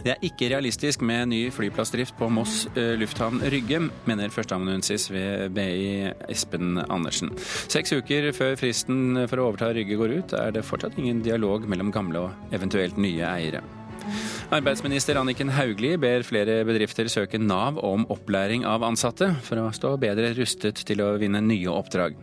Det 0.02 0.12
er 0.12 0.26
ikke 0.28 0.50
realistisk 0.52 1.06
med 1.08 1.30
ny 1.32 1.40
flyplassdrift 1.56 2.18
på 2.20 2.28
Moss 2.36 2.66
eh, 2.76 2.98
lufthavn 3.00 3.40
Rygge, 3.54 3.80
mener 4.10 4.34
førsteamanuensis 4.36 5.08
ved 5.14 5.56
BI 5.56 6.12
Espen 6.28 6.82
Andersen. 6.84 7.32
Seks 7.72 7.96
uker 7.96 8.34
før 8.36 8.60
fristen 8.60 9.24
for 9.32 9.40
å 9.40 9.48
overta 9.54 9.72
Rygge 9.72 9.96
går 10.04 10.18
ut, 10.18 10.36
er 10.36 10.52
det 10.58 10.68
fortsatt 10.68 11.00
ingen 11.00 11.24
dialog 11.24 11.64
mellom 11.72 11.96
gamle 11.96 12.26
og 12.28 12.56
eventuelt 12.58 13.00
nye 13.00 13.24
eiere. 13.24 13.64
Arbeidsminister 14.52 15.16
Anniken 15.16 15.48
Hauglie 15.56 15.96
ber 15.96 16.26
flere 16.28 16.58
bedrifter 16.68 17.08
søke 17.08 17.40
Nav 17.40 17.78
om 17.88 18.04
opplæring 18.12 18.66
av 18.68 18.84
ansatte, 18.84 19.30
for 19.48 19.62
å 19.62 19.70
stå 19.72 19.94
bedre 20.02 20.34
rustet 20.36 20.84
til 20.90 21.00
å 21.06 21.14
vinne 21.22 21.40
nye 21.46 21.72
oppdrag. 21.72 22.20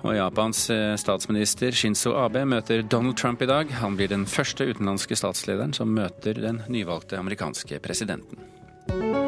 Og 0.00 0.16
Japans 0.16 0.64
eh, 0.72 0.96
statsminister 0.96 1.76
Shinzo 1.76 2.14
Abe 2.16 2.46
møter 2.48 2.80
Donald 2.80 3.20
Trump 3.20 3.44
i 3.44 3.50
dag. 3.52 3.76
Han 3.82 4.00
blir 4.00 4.08
den 4.08 4.24
første 4.24 4.64
utenlandske 4.64 5.20
statslederen 5.20 5.76
som 5.76 5.92
møter 5.92 6.40
den 6.40 6.64
nyvalgte 6.72 7.20
amerikanske 7.20 7.84
presidenten. 7.84 9.27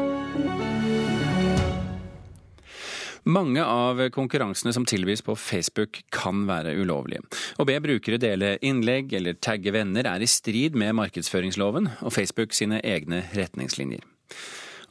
Mange 3.23 3.61
av 3.61 3.99
konkurransene 4.09 4.73
som 4.73 4.85
tilbys 4.89 5.21
på 5.21 5.35
Facebook 5.37 5.99
kan 6.09 6.47
være 6.49 6.73
ulovlige. 6.79 7.21
Å 7.61 7.65
be 7.69 7.75
brukere 7.83 8.17
dele 8.17 8.55
innlegg 8.65 9.13
eller 9.13 9.37
tagge 9.37 9.73
venner 9.75 10.09
er 10.09 10.23
i 10.25 10.29
strid 10.29 10.73
med 10.73 10.95
markedsføringsloven 10.97 11.91
og 12.01 12.15
Facebook 12.15 12.57
sine 12.57 12.81
egne 12.81 13.21
retningslinjer. 13.37 14.01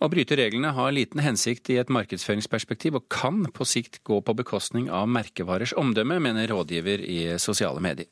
Å 0.00 0.08
bryte 0.08 0.38
reglene 0.38 0.70
har 0.76 0.94
liten 0.94 1.20
hensikt 1.20 1.72
i 1.74 1.80
et 1.82 1.90
markedsføringsperspektiv 1.92 3.00
og 3.00 3.08
kan 3.12 3.42
på 3.52 3.66
sikt 3.68 3.98
gå 4.06 4.22
på 4.22 4.36
bekostning 4.38 4.86
av 4.94 5.10
merkevarers 5.10 5.74
omdømme, 5.76 6.22
mener 6.22 6.48
rådgiver 6.48 7.02
i 7.02 7.20
sosiale 7.42 7.82
medier. 7.84 8.08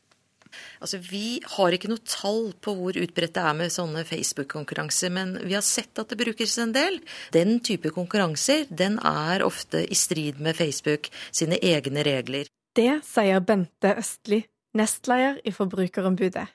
Altså, 0.80 1.00
Vi 1.02 1.40
har 1.56 1.74
ikke 1.74 1.90
noe 1.90 2.04
tall 2.04 2.52
på 2.60 2.74
hvor 2.78 2.98
utbredt 2.98 3.34
det 3.36 3.44
er 3.44 3.56
med 3.58 3.72
sånne 3.74 4.04
Facebook-konkurranser, 4.08 5.12
men 5.14 5.36
vi 5.44 5.56
har 5.56 5.64
sett 5.66 5.98
at 5.98 6.10
det 6.12 6.20
brukes 6.20 6.58
en 6.58 6.74
del. 6.76 7.00
Den 7.34 7.58
type 7.64 7.92
konkurranser 7.94 8.66
den 8.70 8.98
er 8.98 9.44
ofte 9.46 9.84
i 9.84 9.98
strid 9.98 10.40
med 10.42 10.58
Facebook 10.58 11.10
sine 11.30 11.60
egne 11.62 12.04
regler. 12.06 12.50
Det 12.76 13.00
sier 13.06 13.42
Bente 13.42 13.96
Østli, 13.98 14.42
nestleder 14.78 15.40
i 15.44 15.54
Forbrukerombudet. 15.54 16.46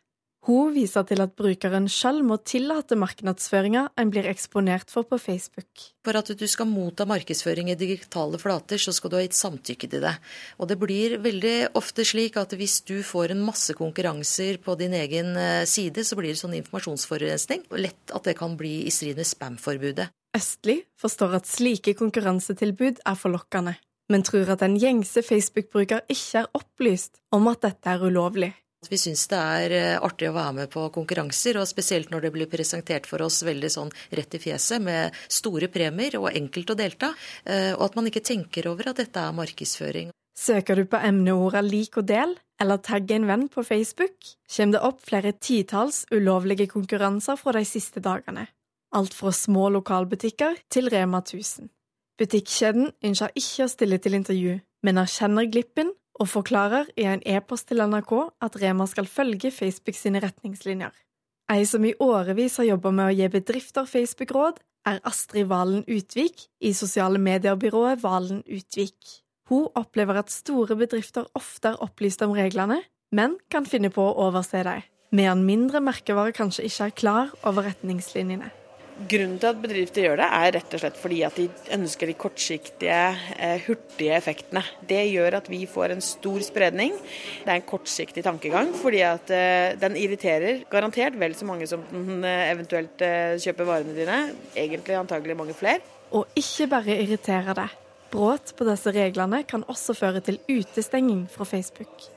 Hun 0.44 0.74
viser 0.76 1.06
til 1.08 1.24
at 1.24 1.38
brukeren 1.40 1.86
sjøl 1.88 2.18
må 2.28 2.36
tillate 2.44 2.98
markedsføringa 3.00 3.86
en 4.02 4.10
blir 4.12 4.26
eksponert 4.28 4.90
for 4.92 5.08
på 5.08 5.16
Facebook. 5.16 5.86
For 6.04 6.20
at 6.20 6.34
du 6.36 6.44
skal 6.52 6.68
motta 6.68 7.06
markedsføring 7.08 7.70
i 7.72 7.78
digitale 7.80 8.36
flater, 8.42 8.82
så 8.82 8.92
skal 8.92 9.14
du 9.14 9.16
ha 9.16 9.22
gitt 9.24 9.38
samtykke 9.38 9.88
til 9.94 10.04
det. 10.04 10.12
Og 10.60 10.68
det 10.68 10.76
blir 10.82 11.16
veldig 11.24 11.72
ofte 11.80 12.04
slik 12.04 12.36
at 12.42 12.56
hvis 12.60 12.82
du 12.84 12.98
får 13.08 13.32
en 13.32 13.46
masse 13.46 13.72
konkurranser 13.78 14.60
på 14.66 14.76
din 14.82 14.98
egen 15.00 15.32
eh, 15.40 15.64
side, 15.70 16.04
så 16.04 16.18
blir 16.20 16.34
det 16.34 16.42
sånn 16.42 16.58
informasjonsforurensning. 16.60 17.64
Lett 17.80 18.12
at 18.12 18.28
det 18.28 18.36
kan 18.36 18.58
bli 18.60 18.82
i 18.84 18.92
strid 18.92 19.22
med 19.22 19.30
spam-forbudet. 19.30 20.10
Østli 20.36 20.82
forstår 21.00 21.38
at 21.40 21.48
slike 21.48 21.94
konkurransetilbud 21.96 23.00
er 23.08 23.16
forlokkende, 23.16 23.78
men 24.12 24.28
tror 24.28 24.52
at 24.58 24.68
en 24.68 24.76
gjengse 24.82 25.24
Facebook-bruker 25.24 26.04
ikke 26.12 26.44
er 26.44 26.52
opplyst 26.60 27.22
om 27.32 27.48
at 27.54 27.64
dette 27.64 27.96
er 27.96 28.04
ulovlig. 28.04 28.52
Vi 28.92 29.00
syns 29.00 29.26
det 29.32 29.40
er 29.40 29.76
eh, 29.78 30.00
artig 30.04 30.30
å 30.30 30.36
være 30.36 30.56
med 30.62 30.72
på 30.74 30.86
konkurranser, 30.96 31.60
og 31.62 31.70
spesielt 31.70 32.12
når 32.14 32.28
det 32.28 32.34
blir 32.36 32.50
presentert 32.52 33.08
for 33.10 33.24
oss 33.26 33.42
veldig 33.46 33.72
sånn 33.72 33.94
rett 34.16 34.36
i 34.38 34.42
fjeset 34.42 34.84
med 34.84 35.16
store 35.28 35.70
premier 35.74 36.18
og 36.20 36.32
enkelt 36.34 36.74
å 36.74 36.80
delta, 36.80 37.14
eh, 37.46 37.72
og 37.76 37.88
at 37.90 38.00
man 38.00 38.10
ikke 38.10 38.26
tenker 38.26 38.68
over 38.72 38.92
at 38.92 39.02
dette 39.04 39.22
er 39.22 39.38
markedsføring. 39.38 40.12
Søker 40.34 40.80
du 40.80 40.88
på 40.90 40.98
emneordet 40.98 41.62
lik 41.68 42.00
og 42.02 42.08
del, 42.10 42.34
eller 42.62 42.82
tagg 42.82 43.12
en 43.14 43.28
venn 43.30 43.46
på 43.54 43.64
Facebook, 43.66 44.34
kommer 44.50 44.78
det 44.78 44.84
opp 44.90 45.02
flere 45.06 45.34
titalls 45.38 46.04
ulovlige 46.12 46.68
konkurranser 46.72 47.38
fra 47.38 47.54
de 47.58 47.66
siste 47.70 48.02
dagene. 48.02 48.48
Alt 48.94 49.14
fra 49.18 49.34
små 49.34 49.70
lokalbutikker 49.74 50.60
til 50.74 50.90
Rema 50.94 51.22
1000. 51.22 51.70
Butikkjeden 52.22 52.92
ønsker 53.06 53.34
ikke 53.38 53.66
å 53.66 53.72
stille 53.72 53.98
til 54.02 54.18
intervju, 54.18 54.58
men 54.86 55.02
erkjenner 55.02 55.50
glippen 55.50 55.94
og 56.20 56.30
forklarer 56.30 56.90
i 57.00 57.08
en 57.10 57.24
e-post 57.26 57.70
til 57.70 57.82
NRK 57.82 58.14
at 58.46 58.60
Rema 58.62 58.86
skal 58.90 59.10
følge 59.10 59.52
Facebook 59.52 59.98
sine 59.98 60.22
retningslinjer. 60.24 60.94
Ei 61.52 61.66
som 61.68 61.84
i 61.86 61.96
årevis 62.00 62.58
har 62.62 62.70
jobba 62.70 62.94
med 62.96 63.10
å 63.10 63.16
gi 63.18 63.28
bedrifter 63.34 63.90
Facebook-råd, 63.90 64.62
er 64.88 65.00
Astrid 65.08 65.48
Valen 65.48 65.84
Utvik 65.88 66.48
i 66.64 66.74
sosiale 66.76 67.20
medier-byrået 67.20 68.02
Valen 68.04 68.42
Utvik. 68.48 68.98
Hun 69.52 69.70
opplever 69.80 70.20
at 70.20 70.32
store 70.32 70.76
bedrifter 70.80 71.28
ofte 71.40 71.74
er 71.74 71.84
opplyst 71.84 72.24
om 72.26 72.36
reglene, 72.36 72.82
men 73.12 73.38
kan 73.52 73.68
finne 73.70 73.92
på 73.94 74.04
å 74.04 74.18
overse 74.28 74.64
dem, 74.66 74.84
medan 75.12 75.46
mindre 75.48 75.84
merkevarer 75.84 76.36
kanskje 76.36 76.68
ikke 76.68 76.90
er 76.90 77.00
klar 77.04 77.34
over 77.44 77.70
retningslinjene. 77.70 78.52
Grunnen 79.10 79.40
til 79.42 79.50
at 79.50 79.60
bedrifter 79.60 80.06
gjør 80.06 80.20
det, 80.22 80.28
er 80.38 80.54
rett 80.56 80.76
og 80.76 80.82
slett 80.82 81.00
fordi 81.00 81.20
at 81.28 81.38
de 81.40 81.48
ønsker 81.76 82.10
de 82.10 82.16
kortsiktige, 82.20 83.00
eh, 83.38 83.64
hurtige 83.66 84.16
effektene. 84.16 84.64
Det 84.88 85.02
gjør 85.10 85.40
at 85.40 85.50
vi 85.52 85.64
får 85.70 85.96
en 85.96 86.04
stor 86.04 86.40
spredning. 86.46 86.96
Det 87.44 87.50
er 87.50 87.60
en 87.60 87.68
kortsiktig 87.68 88.24
tankegang, 88.24 88.72
fordi 88.78 89.04
at 89.08 89.34
eh, 89.34 89.76
den 89.82 89.98
irriterer 90.00 90.64
garantert 90.72 91.20
vel 91.20 91.36
så 91.36 91.50
mange 91.50 91.68
som 91.68 91.84
den 91.92 92.24
eh, 92.24 92.52
eventuelt 92.54 93.04
kjøper 93.44 93.68
varene 93.68 93.98
dine. 93.98 94.20
Egentlig 94.56 95.00
antagelig 95.00 95.38
mange 95.38 95.58
flere. 95.58 95.82
Og 96.14 96.28
ikke 96.38 96.70
bare 96.72 97.00
irriterer 97.04 97.58
det. 97.58 97.70
Brudd 98.14 98.54
på 98.56 98.68
disse 98.68 98.94
reglene 98.94 99.42
kan 99.50 99.66
også 99.68 99.96
føre 99.98 100.22
til 100.22 100.38
utestenging 100.48 101.26
fra 101.34 101.48
Facebook. 101.50 102.13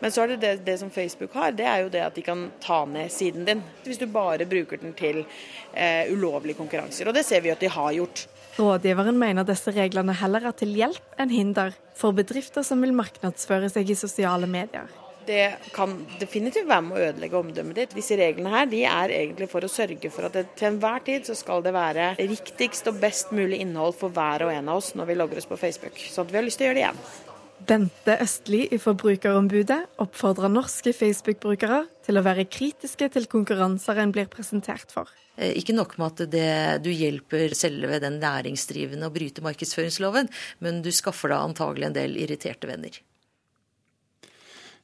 Men 0.00 0.12
så 0.12 0.24
er 0.24 0.34
det, 0.34 0.40
det 0.42 0.52
det, 0.66 0.78
som 0.80 0.90
Facebook 0.90 1.34
har, 1.38 1.52
det 1.56 1.66
er 1.68 1.84
jo 1.84 1.90
det 1.92 2.02
at 2.04 2.16
de 2.18 2.24
kan 2.26 2.48
ta 2.62 2.82
ned 2.88 3.12
siden 3.12 3.46
din. 3.48 3.62
Hvis 3.84 4.00
du 4.00 4.06
bare 4.10 4.48
bruker 4.48 4.80
den 4.82 4.94
til 4.98 5.22
eh, 5.22 6.10
ulovlige 6.12 6.58
konkurranser. 6.58 7.08
Og 7.08 7.14
det 7.14 7.26
ser 7.28 7.44
vi 7.44 7.52
at 7.54 7.60
de 7.62 7.70
har 7.70 7.92
gjort. 7.98 8.26
Rådgiveren 8.58 9.16
mener 9.16 9.46
disse 9.48 9.72
reglene 9.72 10.12
heller 10.20 10.50
er 10.50 10.56
til 10.56 10.74
hjelp 10.76 11.20
enn 11.20 11.32
hinder 11.32 11.72
for 11.96 12.12
bedrifter 12.16 12.66
som 12.66 12.82
vil 12.84 12.92
markedsføre 12.96 13.70
seg 13.72 13.88
i 13.88 13.96
sosiale 13.96 14.48
medier. 14.50 14.90
Det 15.26 15.70
kan 15.72 15.94
definitivt 16.18 16.66
være 16.66 16.82
med 16.82 16.96
å 16.96 17.02
ødelegge 17.06 17.38
omdømmet 17.38 17.78
ditt. 17.78 17.92
Disse 17.94 18.18
reglene 18.18 18.50
her, 18.50 18.66
de 18.66 18.82
er 18.90 19.14
egentlig 19.14 19.48
for 19.52 19.64
å 19.64 19.70
sørge 19.70 20.10
for 20.10 20.26
at 20.26 20.36
det, 20.36 20.46
til 20.58 20.72
enhver 20.72 21.04
tid 21.06 21.28
så 21.30 21.36
skal 21.38 21.62
det 21.62 21.74
være 21.76 22.12
riktigst 22.18 22.90
og 22.90 22.98
best 23.02 23.30
mulig 23.34 23.62
innhold 23.62 23.94
for 24.00 24.12
hver 24.14 24.48
og 24.48 24.54
en 24.54 24.72
av 24.72 24.82
oss 24.82 24.92
når 24.98 25.12
vi 25.12 25.20
logger 25.20 25.42
oss 25.42 25.48
på 25.48 25.60
Facebook. 25.60 26.00
Sånn 26.10 26.26
at 26.26 26.34
vi 26.34 26.40
har 26.40 26.48
lyst 26.48 26.60
til 26.60 26.66
å 26.66 26.72
gjøre 26.72 26.80
det 26.80 26.88
igjen. 26.88 27.31
Bente 27.62 28.14
Østli 28.22 28.64
i 28.74 28.78
Forbrukerombudet 28.80 29.78
oppfordrer 30.02 30.50
norske 30.50 30.90
Facebook-brukere 30.96 31.82
til 32.02 32.18
å 32.18 32.24
være 32.24 32.48
kritiske 32.50 33.06
til 33.14 33.28
konkurranser 33.30 34.00
en 34.02 34.14
blir 34.14 34.30
presentert 34.32 34.90
for. 34.94 35.10
Eh, 35.36 35.54
ikke 35.60 35.76
nok 35.76 35.94
med 36.00 36.10
at 36.10 36.32
det, 36.32 36.48
du 36.82 36.90
hjelper 36.90 37.54
selve 37.56 38.00
den 38.02 38.18
næringsdrivende 38.22 39.06
å 39.06 39.14
bryte 39.14 39.44
markedsføringsloven, 39.46 40.30
men 40.64 40.82
du 40.82 40.90
skaffer 40.94 41.30
deg 41.32 41.46
antagelig 41.52 41.88
en 41.88 41.98
del 42.00 42.18
irriterte 42.24 42.70
venner. 42.70 42.98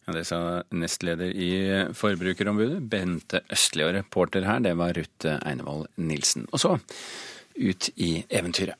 Ja, 0.06 0.14
det 0.16 0.24
sa 0.30 0.40
nestleder 0.70 1.34
i 1.34 1.50
Forbrukerombudet, 1.98 2.80
Bente 2.88 3.42
Østli. 3.52 3.84
Og 3.84 3.92
reporter 3.98 4.46
her, 4.48 4.62
det 4.64 4.76
var 4.78 4.94
Ruth 4.96 5.34
Einevold 5.42 5.90
Nilsen. 6.00 6.46
Og 6.52 6.62
så 6.62 6.78
ut 7.58 7.90
i 7.96 8.14
eventyret. 8.30 8.78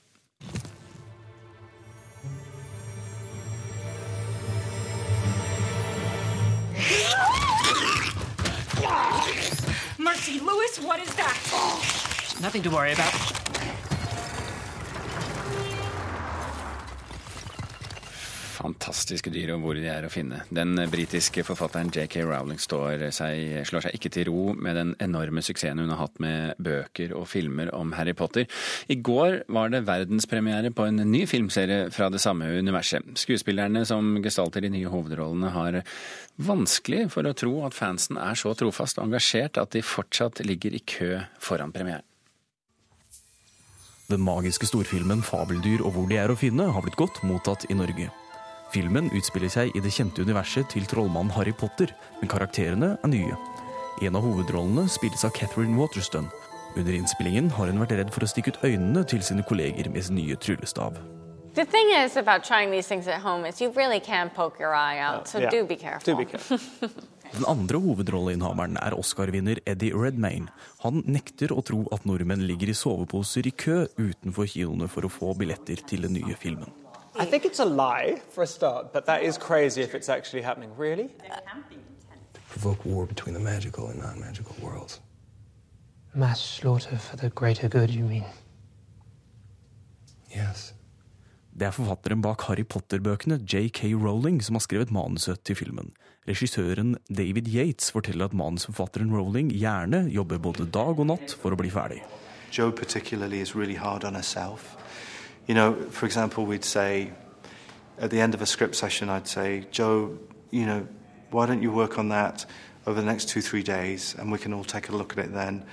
Lewis, 10.48 10.80
what 10.80 10.98
is 10.98 11.14
that? 11.16 11.36
Nothing 12.40 12.62
to 12.62 12.70
worry 12.70 12.92
about. 12.94 13.47
Fantastiske 18.58 19.30
dyr 19.32 19.54
og 19.54 19.62
hvor 19.64 19.78
de 19.78 19.86
er 19.90 20.06
å 20.06 20.12
finne. 20.12 20.42
Den 20.54 20.74
britiske 20.90 21.44
forfatteren 21.46 21.92
JK 21.94 22.20
Rowling 22.26 22.60
seg, 22.60 23.64
slår 23.68 23.86
seg 23.86 23.96
ikke 23.96 24.12
til 24.14 24.28
ro 24.30 24.54
med 24.58 24.78
den 24.78 24.94
enorme 25.04 25.42
suksessen 25.44 25.80
hun 25.82 25.92
har 25.94 26.02
hatt 26.02 26.18
med 26.22 26.58
bøker 26.62 27.14
og 27.16 27.28
filmer 27.30 27.72
om 27.76 27.94
Harry 27.98 28.14
Potter. 28.18 28.48
I 28.90 28.98
går 28.98 29.42
var 29.54 29.72
det 29.72 29.84
verdenspremiere 29.88 30.72
på 30.74 30.88
en 30.88 31.02
ny 31.10 31.24
filmserie 31.30 31.88
fra 31.94 32.10
det 32.12 32.22
samme 32.24 32.50
universet. 32.58 33.06
Skuespillerne 33.18 33.84
som 33.88 34.18
gestalter 34.24 34.64
de 34.64 34.72
nye 34.74 34.90
hovedrollene 34.92 35.54
har 35.54 35.80
vanskelig 36.38 37.08
for 37.14 37.26
å 37.26 37.34
tro 37.36 37.54
at 37.66 37.76
fansen 37.76 38.18
er 38.20 38.38
så 38.38 38.54
trofast 38.58 38.98
og 38.98 39.08
engasjert 39.08 39.58
at 39.60 39.74
de 39.74 39.82
fortsatt 39.84 40.42
ligger 40.46 40.76
i 40.76 40.84
kø 40.86 41.16
foran 41.42 41.74
premieren. 41.74 42.06
Den 44.08 44.22
magiske 44.24 44.64
storfilmen 44.64 45.20
'Fabeldyr 45.20 45.82
og 45.84 45.92
hvor 45.92 46.06
de 46.08 46.16
er 46.16 46.32
å 46.32 46.36
finne' 46.38 46.70
har 46.72 46.80
blitt 46.80 46.96
godt 46.96 47.20
mottatt 47.28 47.66
i 47.68 47.74
Norge. 47.76 48.08
Filmen 48.72 49.08
utspiller 49.16 49.48
seg 49.48 49.76
i 49.76 49.80
det 49.80 49.92
kjente 49.94 50.24
universet 50.26 50.68
til 50.74 50.84
trollmannen 50.88 51.32
Harry 51.32 51.54
Potter, 51.56 51.88
men 52.20 52.28
karakterene 52.28 52.96
er 53.00 53.10
nye. 53.12 53.36
En 54.04 54.18
av 54.18 54.26
hovedrollene 54.26 54.84
spilles 54.92 55.24
av 55.24 55.32
Catherine 55.36 55.78
Waterston. 55.78 56.28
Under 56.76 56.92
innspillingen 56.92 57.48
har 57.56 57.70
hun 57.72 57.80
vært 57.80 57.96
redd 57.96 58.10
for 58.12 58.26
å 58.26 58.28
stikke 58.28 58.52
ut 58.52 58.60
øynene 58.66 59.06
til 59.08 59.24
sine 59.24 59.44
kolleger 59.48 59.88
med 59.90 60.04
sin 60.04 60.20
nye 60.20 60.36
tryllestav. 60.36 60.98
The 61.56 61.64
thing 61.64 61.88
is 61.96 62.16
about 62.16 62.44
trying 62.44 62.70
these 62.70 62.86
things 62.86 63.08
at 63.08 63.22
home 63.22 63.48
is 63.48 63.60
you 63.60 63.72
really 63.74 64.00
can 64.00 64.30
poke 64.30 64.60
your 64.60 64.74
eye 64.76 65.00
out, 65.00 65.26
so 65.26 65.40
yeah. 65.40 65.50
do 65.50 65.64
be 65.64 65.74
careful. 65.74 66.12
Do 66.12 66.18
be 66.18 66.28
careful. 66.28 66.60
Den 67.32 67.44
andre 67.48 67.80
hovedrolleinnehaveren 67.82 68.78
er 68.80 68.94
Oscar-vinner 68.96 69.58
Eddie 69.68 69.92
Redmayne. 69.92 70.52
Han 70.84 71.02
nekter 71.04 71.52
å 71.52 71.64
tro 71.64 71.82
at 71.92 72.06
nordmenn 72.08 72.46
ligger 72.48 72.72
i 72.72 72.76
soveposer 72.76 73.48
i 73.48 73.52
kø 73.52 73.82
utenfor 73.98 74.48
kinoene 74.48 74.88
for 74.88 75.04
å 75.04 75.12
få 75.12 75.34
billetter 75.36 75.82
til 75.88 76.06
den 76.06 76.16
nye 76.16 76.36
filmen. 76.40 76.72
I 77.18 77.24
think 77.24 77.44
it's 77.44 77.58
a 77.58 77.64
lie 77.64 78.20
for 78.30 78.42
a 78.42 78.46
start, 78.46 78.92
but 78.92 79.06
that 79.06 79.22
is 79.22 79.38
crazy 79.38 79.82
if 79.82 79.94
it's 79.94 80.08
actually 80.08 80.42
happening. 80.42 80.70
Really? 80.78 81.10
Provoke 82.48 82.84
war 82.84 83.06
between 83.06 83.34
the 83.34 83.40
magical 83.40 83.88
and 83.88 83.98
non 84.00 84.20
magical 84.20 84.54
worlds. 84.62 85.00
Mass 86.14 86.40
slaughter 86.40 86.96
for 86.96 87.16
the 87.16 87.30
greater 87.30 87.68
good, 87.68 87.90
you 87.90 88.04
mean? 88.04 88.24
Yes. 90.30 90.72
Det 91.58 91.66
er 91.66 91.74
forfatteren 91.74 92.22
bak 92.22 92.44
Harry 92.46 92.62
Potter-bøkene, 92.62 93.40
J.K. 93.52 93.94
Rowling, 93.94 94.38
som 94.44 94.54
har 94.54 94.62
skrevet 94.62 94.92
manuset 94.94 95.40
til 95.44 95.56
filmen. 95.58 95.90
Regissøren 96.28 96.96
David 97.10 97.48
Yates 97.50 97.90
forteller 97.90 98.28
at 98.28 98.36
manusforfatteren 98.36 99.10
Rowling 99.10 99.50
gjerne 99.50 100.04
jobber 100.14 100.38
både 100.38 100.68
dag 100.70 101.00
og 101.00 101.08
natt 101.10 101.34
for 101.34 101.50
å 101.50 101.58
bli 101.58 101.70
ferdig. 101.74 102.02
Joe 102.54 102.70
particularly 102.70 103.40
is 103.42 103.56
really 103.56 103.74
hard 103.74 104.04
on 104.04 104.14
herself. 104.14 104.76
You 105.48 105.54
know, 105.54 105.74
for 105.90 106.06
example, 106.06 106.46
we'd 106.46 106.64
say 106.64 107.10
at 107.98 108.10
the 108.10 108.20
end 108.20 108.34
of 108.34 108.42
a 108.42 108.46
script 108.46 108.76
session, 108.76 109.08
I'd 109.08 109.26
say, 109.26 109.66
Joe, 109.72 110.16
you 110.50 110.66
know, 110.66 110.86
why 111.30 111.46
don't 111.46 111.62
you 111.62 111.72
work 111.72 111.98
on 111.98 112.10
that 112.10 112.46
over 112.86 113.00
the 113.00 113.06
next 113.06 113.28
two, 113.28 113.40
three 113.40 113.62
days, 113.62 114.14
and 114.18 114.30
we 114.30 114.38
can 114.38 114.52
all 114.52 114.64
take 114.64 114.88
a 114.88 114.92
look 114.92 115.18
at 115.18 115.24
it 115.24 115.32
then. 115.32 115.64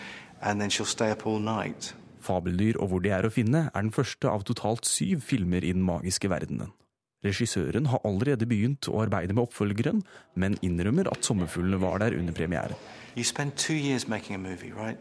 And 0.41 0.59
then 0.59 0.69
she'll 0.69 0.85
stay 0.85 1.11
up 1.11 1.27
all 1.27 1.39
night. 1.39 1.93
Fabeldyr 2.21 2.79
og 2.81 2.89
hvor 2.89 3.03
de 3.03 3.11
er 3.13 3.27
å 3.27 3.29
finne 3.29 3.67
er 3.69 3.83
den 3.83 3.93
første 3.93 4.31
av 4.31 4.47
totalt 4.47 4.87
syv 4.89 5.21
filmer 5.21 5.61
i 5.61 5.73
den 5.75 5.83
magiske 5.85 6.29
verdenen. 6.31 6.71
Regissøren 7.25 7.89
har 7.89 8.01
allerede 8.05 8.47
begynt 8.49 8.87
å 8.89 8.99
arbeide 9.03 9.33
med 9.33 9.45
oppfølgeren, 9.45 10.01
men 10.35 10.57
innrømmer 10.65 11.09
at 11.11 11.25
sommerfuglene 11.25 11.79
var 11.81 11.99
der 12.01 12.17
under 12.17 12.33
premieren. 12.33 12.77
You 13.15 13.23
spend 13.23 13.55
two 13.55 13.77
years 13.77 14.07
making 14.07 14.35
a 14.35 14.39
movie, 14.39 14.73
right? 14.73 14.97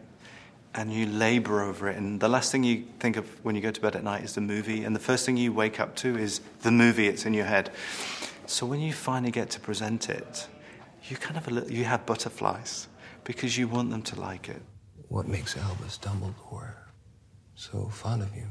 And 0.74 0.92
you 0.92 1.06
labor 1.06 1.62
over 1.62 1.88
it. 1.88 1.96
And 1.96 2.20
the 2.20 2.28
last 2.28 2.50
thing 2.52 2.64
you 2.64 2.84
think 2.98 3.16
of 3.16 3.24
when 3.44 3.54
you 3.54 3.62
go 3.62 3.70
to 3.70 3.80
bed 3.80 3.96
at 3.96 4.04
night 4.04 4.24
is 4.24 4.34
the 4.34 4.40
movie, 4.40 4.84
and 4.84 4.94
the 4.96 5.00
first 5.00 5.24
thing 5.24 5.36
you 5.36 5.52
wake 5.52 5.80
up 5.80 5.94
to 5.96 6.08
is 6.18 6.40
the 6.62 6.70
movie. 6.70 7.06
It's 7.08 7.24
in 7.26 7.34
your 7.34 7.46
head. 7.46 7.70
So 8.46 8.66
when 8.66 8.80
you 8.80 8.92
finally 8.92 9.32
get 9.32 9.50
to 9.50 9.60
present 9.60 10.08
it, 10.08 10.48
you 11.08 11.16
kind 11.16 11.36
of 11.36 11.46
little, 11.50 11.70
you 11.70 11.84
have 11.84 12.04
butterflies 12.06 12.88
because 13.24 13.56
you 13.58 13.68
want 13.68 13.90
them 13.90 14.02
to 14.02 14.20
like 14.30 14.48
it. 14.48 14.62
What 15.08 15.28
makes 15.28 15.56
Albus 15.56 15.98
Dumbledore 15.98 16.74
so 17.54 17.88
fond 17.88 18.22
of 18.22 18.34
you? 18.36 18.48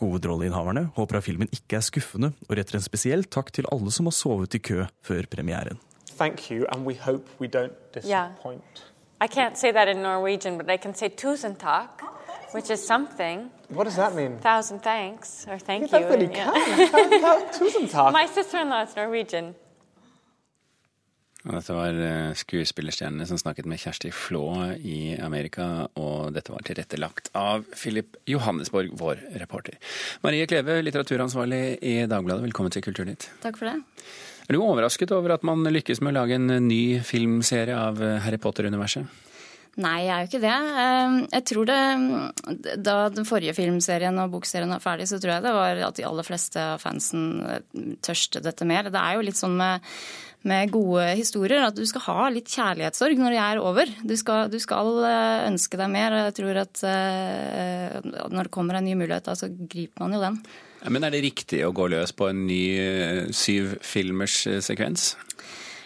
Hovedrolleinnehaverne 0.00 0.90
håper 0.96 1.16
at 1.16 1.24
filmen 1.24 1.48
ikke 1.52 1.76
er 1.76 1.80
skuffende, 1.80 2.32
og 2.48 2.56
retter 2.56 2.78
en 2.78 2.82
spesiell 2.82 3.24
takk 3.24 3.52
til 3.52 3.68
alle 3.72 3.92
som 3.92 4.06
har 4.06 4.16
sovet 4.16 4.54
i 4.54 4.58
kø 4.58 4.84
før 5.02 5.22
premieren. 5.30 5.78
Thank 6.16 6.50
you, 6.50 6.66
and 6.72 6.86
we 6.86 6.94
hope 6.94 7.24
we 7.40 7.46
don't 7.46 7.94
disappoint. 7.94 8.62
Yeah. 8.76 8.89
I 9.20 9.26
can't 9.26 9.56
say 9.56 9.70
that 9.70 9.86
in 9.88 10.02
Norwegian, 10.02 10.56
but 10.56 10.70
I 10.70 10.78
can 10.78 10.94
say 10.94 11.10
tusen 11.10 11.58
takk, 11.58 12.00
which 12.52 12.70
is 12.70 12.84
something. 12.86 13.50
What 13.68 13.84
does 13.84 13.96
that 13.96 14.14
mean? 14.14 14.38
Thousand 14.38 14.80
thanks, 14.82 15.46
or 15.46 15.58
thank 15.58 15.92
you. 15.92 15.98
you. 15.98 16.06
Really 16.06 16.30
yeah. 16.32 16.50
tusen 17.52 17.88
takk. 17.94 18.12
My 18.12 18.26
sister-in-law 18.26 18.82
is 18.84 18.96
Norwegian. 18.96 19.54
Og 21.48 21.54
dette 21.56 21.72
var 21.72 21.96
eh, 22.04 22.32
skuespillerstjernene 22.36 23.24
som 23.28 23.38
snakket 23.40 23.68
med 23.68 23.80
Kjersti 23.80 24.10
Flå 24.12 24.44
i 24.76 25.16
Amerika, 25.24 25.86
og 25.96 26.34
dette 26.36 26.52
var 26.52 26.64
tilrettelagt 26.68 27.30
av 27.36 27.64
Philip 27.72 28.18
Johannesborg, 28.28 28.92
vår 29.00 29.22
reporter. 29.40 29.78
Marie 30.24 30.48
Kleve, 30.48 30.82
litteraturansvarlig 30.84 31.78
i 31.80 31.94
Dagbladet, 32.04 32.44
velkommen 32.44 32.72
til 32.76 32.84
Kulturnytt. 32.84 33.30
Takk 33.40 33.56
for 33.56 33.72
det. 33.72 33.78
Er 34.50 34.56
du 34.56 34.64
overrasket 34.66 35.12
over 35.14 35.36
at 35.36 35.44
man 35.46 35.62
lykkes 35.62 36.00
med 36.02 36.10
å 36.10 36.24
lage 36.24 36.34
en 36.34 36.50
ny 36.66 36.98
filmserie 37.06 37.76
av 37.78 38.00
Harry 38.24 38.40
Potter-universet? 38.42 39.06
Nei, 39.78 40.00
jeg 40.02 40.10
er 40.10 40.24
jo 40.24 40.28
ikke 40.28 40.40
det. 40.42 40.54
Ehm, 40.82 41.18
jeg 41.30 41.44
tror 41.46 41.68
det 41.68 41.76
Da 42.82 42.94
den 43.14 43.28
forrige 43.28 43.54
filmserien 43.54 44.18
og 44.18 44.32
bokserien 44.32 44.72
var 44.74 44.82
ferdig, 44.82 45.06
så 45.06 45.20
tror 45.20 45.36
jeg 45.36 45.44
det 45.44 45.52
var 45.54 45.82
at 45.86 46.00
de 46.00 46.06
aller 46.08 46.26
fleste 46.26 46.58
av 46.72 46.82
fansen 46.82 47.28
tørste 47.70 48.00
tørstet 48.02 48.48
etter 48.50 48.66
mer. 48.66 48.90
Det 48.90 48.98
er 48.98 49.14
jo 49.14 49.22
litt 49.28 49.38
sånn 49.38 49.54
med, 49.56 49.86
med 50.42 50.72
gode 50.74 51.04
historier 51.14 51.68
at 51.68 51.78
du 51.78 51.84
skal 51.86 52.04
ha 52.08 52.28
litt 52.34 52.50
kjærlighetssorg 52.50 53.22
når 53.22 53.36
de 53.36 53.38
er 53.44 53.62
over. 53.62 53.92
Du 54.02 54.16
skal, 54.18 54.50
du 54.50 54.58
skal 54.58 54.90
eh, 55.06 55.46
ønske 55.46 55.78
deg 55.78 55.94
mer. 55.94 56.18
Jeg 56.26 56.34
tror 56.40 56.60
at 56.64 56.82
når 58.26 58.42
det 58.42 58.54
kommer 58.58 58.80
en 58.80 58.90
ny 58.90 58.98
mulighet, 58.98 59.30
da, 59.30 59.38
så 59.38 59.46
griper 59.46 60.02
man 60.02 60.18
jo 60.18 60.24
den. 60.26 60.42
Men 60.88 61.04
er 61.04 61.12
det 61.12 61.24
riktig 61.26 61.60
å 61.66 61.74
gå 61.76 61.90
løs 61.92 62.14
på 62.16 62.30
en 62.30 62.46
ny 62.48 62.62
syvfilmers 63.36 64.46
sekvens? 64.64 65.12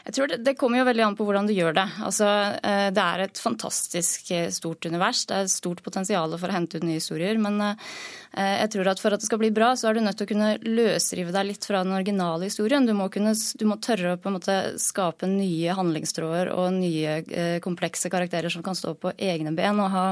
Jeg 0.05 0.15
tror 0.19 0.29
det, 0.29 0.37
det, 0.45 0.53
kommer 0.61 0.83
jo 0.83 0.85
veldig 0.85 1.05
an 1.07 1.15
på 1.17 1.25
hvordan 1.25 1.47
du 1.49 1.55
gjør 1.57 1.77
det. 1.79 1.85
Altså, 2.05 2.27
eh, 2.61 2.91
det 2.93 3.01
er 3.01 3.23
et 3.25 3.39
fantastisk 3.41 4.29
eh, 4.37 4.51
stort 4.53 4.85
univers. 4.85 5.23
Det 5.25 5.37
er 5.37 5.47
et 5.47 5.53
stort 5.53 5.81
potensial 5.85 6.35
for 6.37 6.53
å 6.53 6.57
hente 6.59 6.77
ut 6.77 6.85
nye 6.85 6.99
historier. 6.99 7.41
Men 7.41 7.57
eh, 7.71 7.79
jeg 8.37 8.75
tror 8.75 8.91
at 8.93 9.01
for 9.01 9.17
at 9.17 9.25
det 9.25 9.31
skal 9.31 9.41
bli 9.41 9.49
bra, 9.57 9.71
så 9.81 9.89
er 9.89 9.97
du 9.97 10.03
nødt 10.05 10.21
til 10.21 10.29
å 10.29 10.33
kunne 10.35 10.51
løsrive 10.61 11.33
deg 11.33 11.49
litt 11.49 11.65
fra 11.65 11.81
den 11.87 11.97
originale 11.97 12.51
historien. 12.51 12.85
Du 12.85 12.93
må, 12.99 13.09
kunne, 13.15 13.33
du 13.33 13.65
må 13.71 13.79
tørre 13.81 14.13
å 14.13 14.21
på 14.21 14.29
en 14.29 14.37
måte 14.37 14.59
skape 14.83 15.31
nye 15.31 15.79
handlingstråder 15.81 16.53
og 16.53 16.77
nye 16.77 17.17
komplekse 17.65 18.13
karakterer 18.13 18.53
som 18.53 18.65
kan 18.67 18.77
stå 18.77 18.93
på 19.01 19.15
egne 19.17 19.55
ben 19.57 19.81
og, 19.81 19.89
ha, 19.95 20.07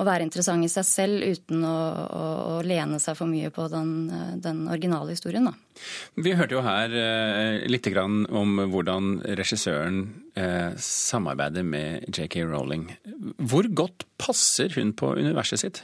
og 0.00 0.08
være 0.08 0.24
interessante 0.24 0.64
i 0.64 0.72
seg 0.72 0.88
selv 0.88 1.28
uten 1.28 1.68
å, 1.68 1.78
å, 2.08 2.24
å 2.56 2.60
lene 2.64 2.96
seg 3.02 3.20
for 3.20 3.28
mye 3.28 3.52
på 3.52 3.68
den, 3.68 3.92
den 4.40 4.64
originale 4.72 5.12
historien. 5.12 5.52
Da. 5.52 5.69
Vi 6.20 6.34
hørte 6.38 6.56
jo 6.56 6.64
her 6.64 6.92
eh, 6.94 7.68
litt 7.70 7.86
om 7.96 8.60
hvordan 8.72 9.20
regissøren 9.38 10.02
eh, 10.34 10.76
samarbeider 10.76 11.64
med 11.66 12.10
JK 12.10 12.42
Rowling. 12.50 12.88
Hvor 13.38 13.68
godt 13.68 14.06
passer 14.20 14.72
hun 14.76 14.92
på 14.92 15.14
universet 15.18 15.64
sitt? 15.64 15.82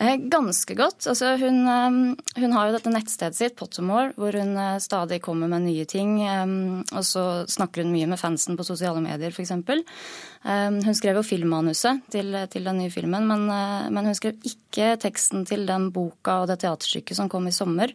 Eh, 0.00 0.14
ganske 0.30 0.74
godt. 0.78 1.06
Altså, 1.10 1.32
hun, 1.40 1.64
hun, 2.36 2.52
har 2.54 2.68
jo 2.68 2.74
dette 2.76 2.92
nettstedet 2.94 3.34
sitt, 3.34 3.56
Pottermore, 3.58 4.12
hvor 4.14 4.36
hun 4.38 4.54
stadig 4.82 5.18
kommer 5.24 5.50
med 5.50 5.66
nye 5.66 5.86
ting. 5.90 6.20
Og 6.22 7.02
så 7.06 7.24
snakker 7.50 7.82
hun 7.82 7.90
mye 7.96 8.06
med 8.06 8.20
fansen 8.20 8.58
på 8.58 8.66
sosiale 8.66 9.02
medier, 9.02 9.34
f.eks. 9.34 9.56
Hun 9.58 10.94
skrev 10.94 11.18
jo 11.18 11.26
filmmanuset 11.26 12.06
til, 12.14 12.30
til 12.52 12.70
den 12.70 12.78
nye 12.78 12.94
filmen, 12.94 13.26
men, 13.26 13.48
men, 13.90 14.06
hun 14.06 14.14
skrev 14.14 14.38
ikke 14.46 14.94
teksten 15.02 15.42
til 15.48 15.66
den 15.66 15.90
boka 15.94 16.44
og 16.44 16.52
det 16.52 16.60
teaterstykket 16.62 17.18
som 17.18 17.30
kom 17.32 17.50
i 17.50 17.54
sommer. 17.54 17.90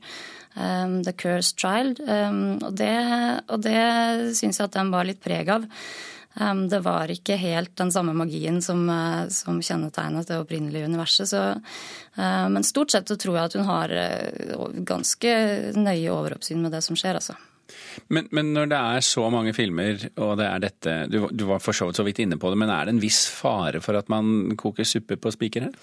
The 0.53 1.13
Cursed 1.17 1.55
Child. 1.57 2.03
Og 2.03 2.73
det, 2.77 2.95
og 3.47 3.63
det 3.63 3.79
syns 4.35 4.59
jeg 4.59 4.67
at 4.67 4.75
den 4.75 4.91
var 4.91 5.07
litt 5.07 5.23
preg 5.23 5.55
av. 5.55 5.71
Det 6.69 6.79
var 6.81 7.11
ikke 7.13 7.35
helt 7.37 7.75
den 7.77 7.91
samme 7.93 8.15
magien 8.17 8.57
som, 8.65 8.87
uh, 8.89 9.29
som 9.29 9.59
kjennetegnet 9.61 10.25
det 10.31 10.39
opprinnelige 10.41 10.87
universet. 10.89 11.29
Så, 11.29 11.41
uh, 12.17 12.45
men 12.49 12.65
stort 12.65 12.89
sett 12.89 13.09
så 13.09 13.17
tror 13.21 13.37
jeg 13.37 13.51
at 13.51 13.57
hun 13.59 13.67
har 13.67 13.93
uh, 13.93 14.63
ganske 14.81 15.33
nøye 15.77 16.09
overoppsyn 16.09 16.63
med 16.63 16.73
det 16.73 16.81
som 16.85 16.97
skjer, 16.97 17.21
altså. 17.21 17.37
Men, 18.13 18.27
men, 18.31 18.49
når 18.55 18.71
det 18.71 18.79
er 18.79 19.05
så 19.05 19.27
mange 19.33 19.53
filmer, 19.55 20.01
og 20.21 20.35
det 20.41 20.47
er 20.47 20.63
dette 20.63 20.95
du, 21.11 21.19
du 21.31 21.45
var 21.49 21.61
for 21.63 21.77
så 21.77 22.05
vidt 22.05 22.23
inne 22.25 22.39
på 22.41 22.51
det, 22.51 22.59
men 22.59 22.73
er 22.73 22.87
det 22.87 22.95
en 22.95 23.03
viss 23.03 23.23
fare 23.31 23.81
for 23.83 23.97
at 23.97 24.09
man 24.11 24.57
koker 24.59 24.87
suppe 24.87 25.17
på 25.21 25.31
spiker 25.33 25.69
her? 25.69 25.77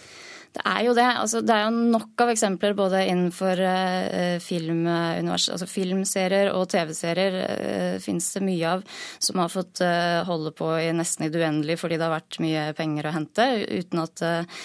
Det 0.51 0.63
er 0.67 0.81
jo 0.83 0.95
det. 0.99 1.07
Altså, 1.07 1.41
det 1.47 1.55
er 1.55 1.69
jo 1.69 1.91
nok 1.95 2.23
av 2.25 2.33
eksempler 2.33 2.75
både 2.75 3.05
innenfor 3.07 3.61
uh, 3.63 4.39
filmunivers, 4.43 5.47
altså 5.55 5.69
filmserier 5.71 6.51
og 6.51 6.67
TV-serier 6.73 7.37
uh, 7.39 7.99
fins 8.03 8.33
det 8.35 8.43
mye 8.43 8.73
av 8.75 8.83
som 9.23 9.39
har 9.39 9.53
fått 9.53 9.83
uh, 9.87 10.25
holde 10.27 10.51
på 10.59 10.73
i 10.81 10.89
nesten 10.97 11.29
i 11.29 11.31
det 11.31 11.39
uendelige 11.39 11.79
fordi 11.79 12.01
det 12.01 12.09
har 12.09 12.17
vært 12.17 12.41
mye 12.43 12.65
penger 12.79 13.07
å 13.07 13.15
hente, 13.15 13.47
uten 13.71 14.03
at 14.03 14.25
uh, 14.27 14.65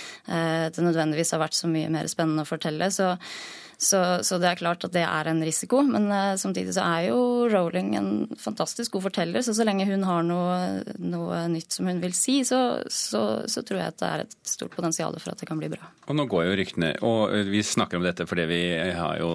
det 0.73 0.87
nødvendigvis 0.87 1.35
har 1.37 1.43
vært 1.45 1.59
så 1.59 1.69
mye 1.69 1.93
mer 1.93 2.09
spennende 2.09 2.47
å 2.47 2.49
fortelle. 2.49 2.89
Så 2.89 3.13
så, 3.77 4.01
så, 4.23 4.39
det 4.41 4.49
er 4.49 4.59
klart 4.59 4.85
at 4.87 4.93
det 4.95 5.03
er 5.05 5.29
en 5.29 5.41
risiko. 5.45 5.81
Men 5.87 6.07
uh, 6.11 6.35
samtidig 6.39 6.75
så 6.77 6.85
er 6.85 7.09
jo 7.09 7.19
Rowling 7.51 7.93
en 7.99 8.11
fantastisk 8.39 8.95
god 8.95 9.07
forteller, 9.09 9.45
så 9.45 9.55
så 9.55 9.65
lenge 9.67 9.87
hun 9.89 10.05
har 10.07 10.25
noe, 10.25 10.83
noe 11.01 11.41
nytt 11.51 11.75
som 11.77 11.89
hun 11.89 12.01
vil 12.03 12.15
si, 12.17 12.39
så, 12.47 12.61
så, 12.91 13.23
så, 13.49 13.63
tror 13.65 13.81
jeg 13.81 13.93
at 13.93 13.99
det 14.01 14.09
er 14.09 14.25
et 14.25 14.35
stort 14.47 14.75
potensial 14.75 15.15
for 15.19 15.33
at 15.33 15.41
det 15.41 15.49
kan 15.49 15.59
bli 15.59 15.71
bra. 15.71 15.89
Og 16.09 16.17
nå 16.17 16.27
går 16.29 16.47
jo 16.47 16.57
ryktene, 16.59 16.91
og 17.05 17.35
eh, 17.35 17.47
vi 17.49 17.63
snakker 17.65 17.99
om 17.99 18.05
dette 18.05 18.27
fordi 18.29 18.47
vi, 18.49 18.61
jo, 19.19 19.29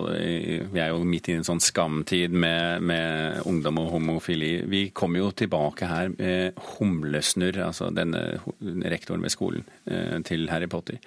vi 0.71 0.83
er 0.83 0.93
jo 0.93 1.03
midt 1.07 1.31
i 1.31 1.39
en 1.39 1.47
sånn 1.47 1.63
skamtid 1.63 2.35
med, 2.35 2.85
med 2.87 3.41
ungdom 3.49 3.81
og 3.83 3.95
homofili. 3.97 4.53
Vi 4.71 4.85
kommer 4.97 5.25
jo 5.25 5.33
tilbake 5.37 5.89
her 5.91 6.13
med 6.17 6.61
Humlesnurr, 6.77 7.63
altså 7.71 7.91
denne 7.95 8.41
rektoren 8.61 9.25
ved 9.25 9.35
skolen 9.35 9.67
eh, 9.91 10.19
til 10.27 10.49
Harry 10.53 10.71
Potter. 10.71 11.01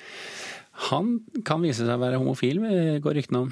Han 0.89 1.19
kan 1.45 1.61
vise 1.63 1.85
seg 1.85 1.95
å 1.95 2.01
være 2.01 2.21
homofil, 2.21 2.63
går 3.03 3.19
ryktene 3.19 3.45
om. 3.45 3.51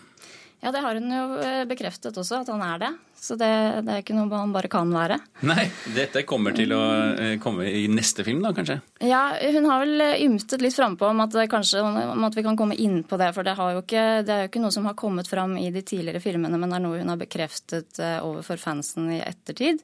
Ja, 0.61 0.69
det 0.69 0.83
har 0.83 0.93
hun 0.93 1.09
jo 1.09 1.21
eh, 1.41 1.63
bekreftet 1.65 2.17
også, 2.21 2.43
at 2.43 2.49
han 2.53 2.61
er 2.61 2.81
det. 2.83 2.89
Så 3.17 3.33
det, 3.37 3.49
det 3.85 3.93
er 3.95 4.03
ikke 4.03 4.13
noe 4.13 4.29
han 4.29 4.53
bare 4.53 4.69
kan 4.69 4.91
være. 4.93 5.17
Nei, 5.49 5.63
dette 5.95 6.21
kommer 6.29 6.53
til 6.53 6.73
å 6.77 6.81
eh, 7.15 7.33
komme 7.41 7.65
i 7.65 7.87
neste 7.89 8.21
film, 8.25 8.43
da 8.45 8.51
kanskje? 8.53 8.77
Ja, 9.01 9.23
hun 9.41 9.65
har 9.65 9.81
vel 9.81 10.05
eh, 10.05 10.21
ymtet 10.27 10.61
litt 10.61 10.77
frampå 10.77 11.09
om 11.09 11.23
at, 11.25 11.37
kanskje, 11.49 11.81
om 11.81 12.27
at 12.27 12.37
vi 12.37 12.45
kan 12.45 12.59
komme 12.59 12.77
inn 12.77 13.01
på 13.09 13.17
det. 13.17 13.31
For 13.33 13.47
det, 13.47 13.57
jo 13.57 13.81
ikke, 13.81 14.05
det 14.27 14.35
er 14.35 14.43
jo 14.45 14.51
ikke 14.51 14.61
noe 14.61 14.75
som 14.77 14.85
har 14.89 14.97
kommet 15.01 15.29
fram 15.29 15.57
i 15.57 15.71
de 15.73 15.81
tidligere 15.81 16.21
filmene, 16.21 16.61
men 16.61 16.69
det 16.69 16.77
er 16.77 16.85
noe 16.85 17.01
hun 17.01 17.13
har 17.13 17.21
bekreftet 17.21 18.03
overfor 18.21 18.61
fansen 18.61 19.09
i 19.17 19.21
ettertid. 19.25 19.81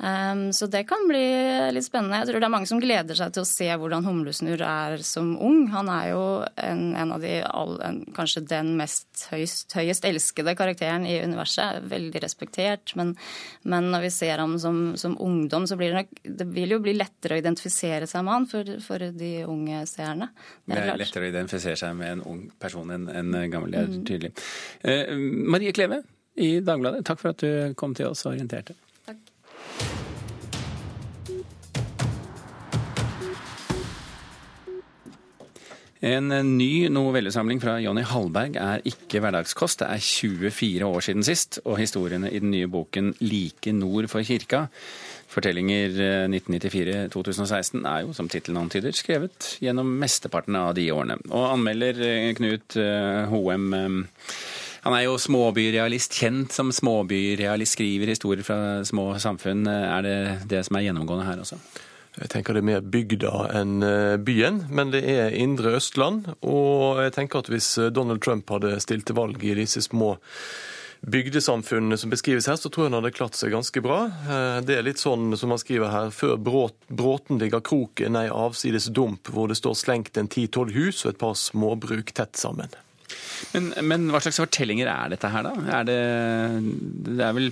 Um, 0.00 0.52
så 0.52 0.64
det 0.66 0.86
kan 0.88 1.02
bli 1.08 1.20
litt 1.74 1.84
spennende. 1.84 2.22
Jeg 2.22 2.30
tror 2.30 2.40
det 2.40 2.46
er 2.48 2.52
mange 2.54 2.68
som 2.70 2.80
gleder 2.80 3.18
seg 3.18 3.34
til 3.36 3.44
å 3.44 3.48
se 3.48 3.66
hvordan 3.68 4.06
Humlesnurr 4.06 4.62
er 4.64 5.02
som 5.04 5.34
ung. 5.36 5.66
Han 5.74 5.90
er 5.92 6.06
jo 6.14 6.22
en, 6.56 6.84
en 6.96 7.12
av 7.12 7.20
de 7.20 7.34
en, 7.44 7.98
kanskje 8.16 8.40
den 8.48 8.72
mest 8.78 9.26
høyst, 9.28 9.76
høyest, 9.76 10.08
elskede 10.08 10.56
karakteren 10.56 11.04
i 11.04 11.18
universet. 11.20 11.84
Veldig 11.92 12.24
respektert. 12.24 12.94
Men, 12.96 13.12
men 13.60 13.92
når 13.92 14.08
vi 14.08 14.12
ser 14.16 14.40
ham 14.40 14.56
som, 14.62 14.82
som 14.96 15.18
ungdom, 15.20 15.68
så 15.68 15.76
blir 15.76 15.92
det 15.92 16.00
nok 16.00 16.24
Det 16.40 16.48
vil 16.56 16.76
jo 16.78 16.80
bli 16.80 16.96
lettere 16.96 17.36
å 17.36 17.44
identifisere 17.44 18.08
seg 18.08 18.24
med 18.24 18.38
han 18.38 18.48
for, 18.48 18.74
for 18.80 19.04
de 19.20 19.32
unge 19.44 19.84
seerne. 19.90 20.32
Det 20.64 20.78
er, 20.78 20.86
det 20.86 20.94
er 20.94 21.02
lettere 21.04 21.28
å 21.28 21.34
identifisere 21.34 21.76
seg 21.76 21.96
med 22.00 22.16
en 22.16 22.28
ung 22.30 22.44
person 22.62 22.88
enn 22.96 23.10
en 23.12 23.36
gammel, 23.52 23.74
det 23.74 23.84
er 23.84 23.92
mm. 23.92 24.04
tydelig. 24.08 24.32
Uh, 24.80 25.12
Marie 25.52 25.76
Kleve 25.76 26.06
i 26.40 26.54
Dagbladet, 26.64 27.04
takk 27.04 27.20
for 27.20 27.34
at 27.34 27.44
du 27.44 27.76
kom 27.76 27.92
til 27.92 28.08
oss 28.08 28.24
og 28.24 28.38
orienterte. 28.38 28.80
En 36.00 36.32
ny 36.56 36.88
novellesamling 36.88 37.58
fra 37.60 37.74
Jonny 37.84 38.00
Hallberg 38.08 38.54
er 38.56 38.84
ikke 38.88 39.20
hverdagskost. 39.20 39.82
Det 39.82 39.88
er 39.90 40.00
24 40.00 40.86
år 40.86 41.04
siden 41.04 41.26
sist, 41.26 41.60
og 41.64 41.76
historiene 41.76 42.30
i 42.32 42.40
den 42.40 42.50
nye 42.54 42.68
boken 42.68 43.14
'Like 43.20 43.72
nord 43.72 44.08
for 44.08 44.24
kirka' 44.24 44.68
Fortellinger 45.30 45.92
1994-2016 46.26 47.84
er 47.86 48.00
jo, 48.02 48.14
som 48.16 48.28
tittelen 48.28 48.64
antyder, 48.64 48.90
skrevet 48.96 49.52
gjennom 49.62 49.92
mesteparten 50.00 50.56
av 50.58 50.72
de 50.74 50.88
årene. 50.90 51.20
Og 51.30 51.52
anmelder 51.52 52.00
eh, 52.02 52.32
Knut 52.34 52.74
eh, 52.80 53.28
Hoem 53.30 53.68
eh, 53.76 54.00
han 54.80 54.96
er 54.96 55.04
jo 55.04 55.18
småbyrealist, 55.20 56.16
kjent 56.16 56.56
som 56.56 56.72
småbyrealist, 56.72 57.76
skriver 57.76 58.14
historier 58.14 58.42
fra 58.46 58.80
små 58.88 59.10
samfunn. 59.20 59.66
Er 59.68 60.06
det 60.06 60.16
det 60.48 60.64
som 60.64 60.78
er 60.78 60.86
gjennomgående 60.86 61.26
her 61.28 61.42
også? 61.42 61.58
Jeg 62.18 62.32
tenker 62.32 62.56
det 62.56 62.64
er 62.64 62.66
mer 62.66 62.82
bygda 62.82 63.34
enn 63.54 63.84
eh, 63.86 64.16
byen, 64.18 64.64
men 64.74 64.90
det 64.90 65.04
er 65.06 65.36
indre 65.36 65.76
Østland. 65.78 66.26
Og 66.42 66.98
jeg 67.04 67.14
tenker 67.14 67.44
at 67.44 67.50
hvis 67.52 67.76
eh, 67.78 67.92
Donald 67.94 68.22
Trump 68.24 68.50
hadde 68.50 68.80
stilt 68.82 69.06
til 69.06 69.18
valg 69.20 69.44
i 69.46 69.54
disse 69.58 69.84
små 69.86 70.16
bygdesamfunnene 71.00 71.96
som 71.96 72.10
beskrives 72.12 72.48
her, 72.50 72.58
så 72.60 72.68
tror 72.68 72.86
jeg 72.86 72.90
han 72.90 72.98
hadde 72.98 73.14
klart 73.16 73.38
seg 73.38 73.54
ganske 73.54 73.82
bra. 73.84 74.02
Eh, 74.10 74.58
det 74.66 74.76
er 74.76 74.86
litt 74.88 75.00
sånn 75.00 75.38
som 75.38 75.54
han 75.54 75.62
skriver 75.62 75.94
her, 75.94 76.10
før 76.10 76.36
Bråten 76.40 77.40
ligger 77.40 77.62
kroken 77.64 78.18
ei 78.18 78.26
avsides 78.28 78.90
dump 78.90 79.30
hvor 79.30 79.48
det 79.48 79.60
står 79.62 79.78
slengt 79.78 80.20
en 80.20 80.30
ti-tolv 80.30 80.74
hus 80.74 81.04
og 81.04 81.14
et 81.14 81.22
par 81.22 81.38
småbruk 81.38 82.10
tett 82.16 82.34
sammen. 82.40 82.74
Men, 83.54 83.72
men, 83.86 84.08
hva 84.12 84.20
slags 84.22 84.40
fortellinger 84.42 84.90
er 84.90 85.12
dette 85.14 85.30
her, 85.32 85.46
da? 85.46 85.52
Er 85.80 85.86
det, 85.88 86.00
det 87.08 87.26
er 87.26 87.36
vel 87.36 87.50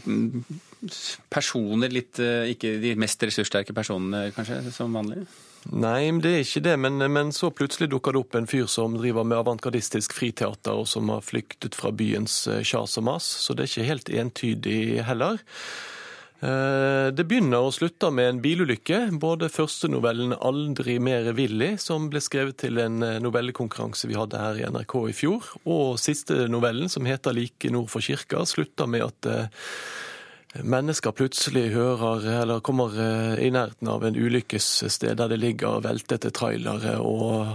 personer 1.33 1.91
litt 1.91 2.21
eh, 2.23 2.53
Ikke 2.53 2.77
de 2.79 2.93
mest 3.01 3.23
ressurssterke 3.25 3.75
personene, 3.75 4.29
kanskje, 4.37 4.61
som 4.75 4.95
vanlig? 4.95 5.25
Nei, 5.75 6.09
det 6.23 6.31
er 6.33 6.45
ikke 6.45 6.63
det. 6.65 6.77
Men, 6.81 7.03
men 7.13 7.33
så 7.35 7.51
plutselig 7.51 7.91
dukker 7.93 8.15
det 8.15 8.23
opp 8.23 8.39
en 8.39 8.49
fyr 8.49 8.69
som 8.71 8.95
driver 8.97 9.27
med 9.27 9.41
avantgardistisk 9.41 10.15
friteater, 10.17 10.79
og 10.79 10.89
som 10.89 11.11
har 11.13 11.25
flyktet 11.27 11.77
fra 11.79 11.93
byens 11.93 12.41
eh, 12.49 12.63
kjas 12.63 12.99
og 13.01 13.09
mas. 13.11 13.27
Så 13.45 13.57
det 13.57 13.67
er 13.67 13.73
ikke 13.73 13.91
helt 13.91 14.13
entydig 14.23 14.81
heller. 15.09 15.43
Eh, 16.39 17.09
det 17.11 17.25
begynner 17.27 17.67
og 17.67 17.73
slutter 17.75 18.13
med 18.15 18.29
en 18.31 18.41
bilulykke. 18.43 19.01
Både 19.19 19.51
første 19.51 19.89
novellen 19.91 20.33
'Aldri 20.33 20.99
mer 21.03 21.33
Willy', 21.35 21.77
som 21.79 22.09
ble 22.11 22.21
skrevet 22.23 22.57
til 22.63 22.79
en 22.79 23.03
eh, 23.03 23.19
novellekonkurranse 23.19 24.07
vi 24.07 24.15
hadde 24.15 24.39
her 24.39 24.61
i 24.61 24.69
NRK 24.71 24.95
i 25.09 25.13
fjor, 25.13 25.43
og 25.67 25.99
siste 25.99 26.47
novellen, 26.47 26.89
som 26.89 27.05
heter 27.07 27.35
'Like 27.35 27.71
nord 27.71 27.91
for 27.91 28.01
kirka', 28.01 28.47
slutter 28.47 28.87
med 28.87 29.03
at 29.03 29.27
eh, 29.27 29.49
mennesker 30.63 31.11
plutselig 31.11 31.73
hører 31.75 32.41
eller 32.43 32.61
kommer 32.61 32.89
i 33.39 33.51
nærheten 33.51 33.89
av 33.89 34.03
en 34.05 34.17
ulykkessted 34.17 35.15
der 35.17 35.29
det 35.29 35.39
ligger 35.39 35.83
veltete 35.85 36.31
trailere 36.31 36.99
og 36.99 37.47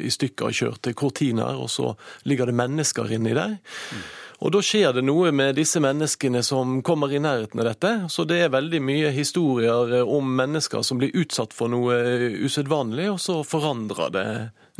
i 0.00 0.08
stykker 0.08 0.50
kjørte 0.50 0.94
cortinaer, 0.94 1.60
og 1.60 1.68
så 1.68 1.94
ligger 2.24 2.46
det 2.46 2.54
mennesker 2.54 3.12
inni 3.12 3.34
der. 3.34 3.60
Mm. 3.92 4.02
Og 4.42 4.50
da 4.50 4.58
skjer 4.64 4.90
det 4.96 5.04
noe 5.06 5.30
med 5.34 5.54
disse 5.54 5.78
menneskene 5.82 6.42
som 6.42 6.80
kommer 6.82 7.12
i 7.14 7.20
nærheten 7.22 7.62
av 7.62 7.68
dette. 7.68 7.92
Så 8.10 8.24
det 8.26 8.40
er 8.42 8.54
veldig 8.54 8.80
mye 8.82 9.12
historier 9.14 10.02
om 10.02 10.32
mennesker 10.40 10.82
som 10.86 10.98
blir 10.98 11.14
utsatt 11.22 11.54
for 11.54 11.70
noe 11.70 11.94
usedvanlig, 12.42 13.06
og 13.12 13.20
så 13.22 13.38
forandrer 13.46 14.10
det 14.16 14.26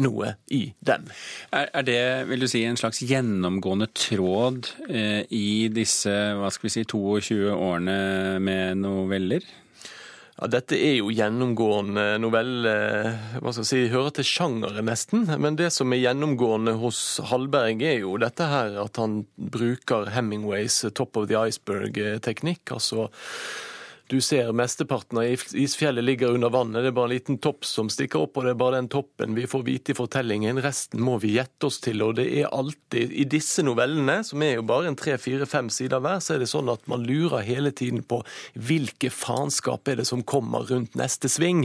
noe 0.02 0.34
i 0.50 0.64
dem. 0.82 1.06
Er, 1.54 1.68
er 1.70 1.86
det 1.86 2.02
vil 2.30 2.42
du 2.42 2.48
si, 2.50 2.64
en 2.66 2.80
slags 2.80 3.04
gjennomgående 3.06 3.90
tråd 3.94 4.72
eh, 4.88 5.22
i 5.30 5.68
disse 5.70 6.10
hva 6.38 6.50
skal 6.50 6.68
vi 6.68 6.74
si, 6.80 6.86
22 6.88 7.52
årene 7.52 7.98
med 8.42 8.82
noveller? 8.82 9.46
Ja, 10.42 10.48
Dette 10.50 10.74
er 10.74 10.96
jo 10.96 11.12
gjennomgående 11.14 12.16
novelle, 12.18 12.70
hva 13.38 13.52
skal 13.54 13.62
jeg 13.62 13.68
si, 13.68 13.82
hører 13.92 14.10
til 14.16 14.26
sjangeren 14.26 14.88
nesten. 14.90 15.28
Men 15.38 15.54
det 15.54 15.68
som 15.70 15.92
er 15.94 16.00
gjennomgående 16.02 16.74
hos 16.80 17.20
Hallberg, 17.30 17.84
er 17.86 18.00
jo 18.02 18.16
dette 18.18 18.48
her 18.50 18.74
at 18.82 18.98
han 18.98 19.20
bruker 19.38 20.10
Hemingways 20.10 20.80
top 20.98 21.20
of 21.20 21.28
the 21.30 21.38
iceberg-teknikk. 21.38 22.74
altså 22.74 23.06
du 24.12 24.20
ser 24.20 24.52
mesteparten 24.56 25.18
av 25.22 25.24
isfjellet 25.56 26.04
ligger 26.04 26.34
under 26.36 26.52
vannet, 26.52 26.82
det 26.84 26.90
er 26.92 26.96
bare 26.96 27.08
en 27.08 27.14
liten 27.14 27.38
topp 27.42 27.64
som 27.64 27.88
stikker 27.92 28.26
opp, 28.26 28.36
og 28.36 28.44
det 28.44 28.52
er 28.52 28.60
bare 28.60 28.76
den 28.76 28.90
toppen 28.92 29.36
vi 29.36 29.46
får 29.48 29.64
vite 29.64 29.94
i 29.94 29.96
fortellingen. 29.96 30.60
Resten 30.64 31.00
må 31.00 31.16
vi 31.22 31.34
gjette 31.38 31.68
oss 31.68 31.80
til, 31.82 32.04
og 32.04 32.18
det 32.20 32.28
er 32.42 32.50
alltid 32.52 33.14
I 33.22 33.24
disse 33.32 33.64
novellene, 33.64 34.18
som 34.26 34.44
er 34.44 34.58
jo 34.58 34.66
bare 34.68 34.90
en 34.90 34.98
tre, 34.98 35.16
fire, 35.20 35.48
fem 35.48 35.70
sider 35.72 36.02
hver, 36.04 36.20
så 36.20 36.36
er 36.36 36.42
det 36.42 36.50
sånn 36.52 36.68
at 36.72 36.84
man 36.92 37.06
lurer 37.08 37.46
hele 37.46 37.72
tiden 37.72 38.04
på 38.04 38.20
hvilke 38.52 39.08
faenskap 39.12 39.88
er 39.88 40.02
det 40.02 40.08
som 40.08 40.24
kommer 40.28 40.68
rundt 40.68 40.98
neste 40.98 41.30
sving. 41.32 41.64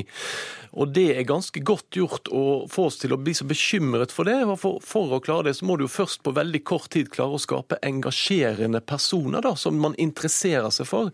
Og 0.78 0.92
det 0.94 1.08
er 1.18 1.28
ganske 1.28 1.62
godt 1.66 1.98
gjort 1.98 2.30
å 2.32 2.44
få 2.72 2.88
oss 2.92 3.00
til 3.02 3.16
å 3.16 3.20
bli 3.22 3.34
så 3.36 3.48
bekymret 3.50 4.14
for 4.14 4.30
det. 4.30 4.38
Og 4.46 4.60
for, 4.62 4.82
for 4.86 5.16
å 5.18 5.22
klare 5.24 5.50
det, 5.50 5.58
så 5.60 5.68
må 5.68 5.78
du 5.78 5.88
jo 5.88 5.92
først 5.92 6.24
på 6.24 6.36
veldig 6.38 6.62
kort 6.68 6.92
tid 6.94 7.10
klare 7.14 7.38
å 7.38 7.42
skape 7.42 7.80
engasjerende 7.88 8.82
personer 8.86 9.44
da, 9.44 9.56
som 9.58 9.80
man 9.82 9.98
interesserer 10.00 10.70
seg 10.74 10.90
for. 10.90 11.12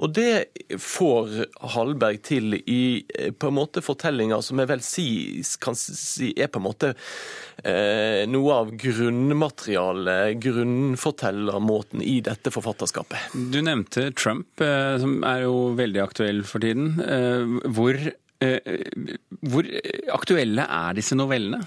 Og 0.00 0.14
det 0.16 0.32
får 0.80 1.34
Hallberg 1.74 2.20
til 2.26 2.56
i 2.58 3.02
eh, 3.18 3.32
på 3.32 3.50
en 3.50 3.56
måte 3.56 3.82
fortellinger 3.84 4.42
som 4.44 4.60
jeg 4.62 4.70
vel 4.70 4.84
si, 4.84 5.06
kan 5.62 5.76
si 5.78 6.32
er 6.36 6.50
på 6.52 6.60
en 6.60 6.66
måte 6.66 6.92
eh, 7.64 8.22
noe 8.30 8.56
av 8.62 8.72
grunnmaterialet, 8.78 10.38
grunnfortellermåten 10.42 12.04
i 12.04 12.18
dette 12.24 12.52
forfatterskapet. 12.54 13.32
Du 13.52 13.60
nevnte 13.64 14.10
Trump, 14.18 14.60
eh, 14.62 14.96
som 15.02 15.20
er 15.28 15.46
jo 15.46 15.72
veldig 15.78 16.02
aktuell 16.04 16.42
for 16.48 16.64
tiden. 16.64 16.94
Eh, 17.02 17.70
hvor, 17.76 17.98
eh, 18.42 18.74
hvor 19.52 19.70
aktuelle 20.16 20.66
er 20.66 20.98
disse 20.98 21.18
novellene? 21.18 21.62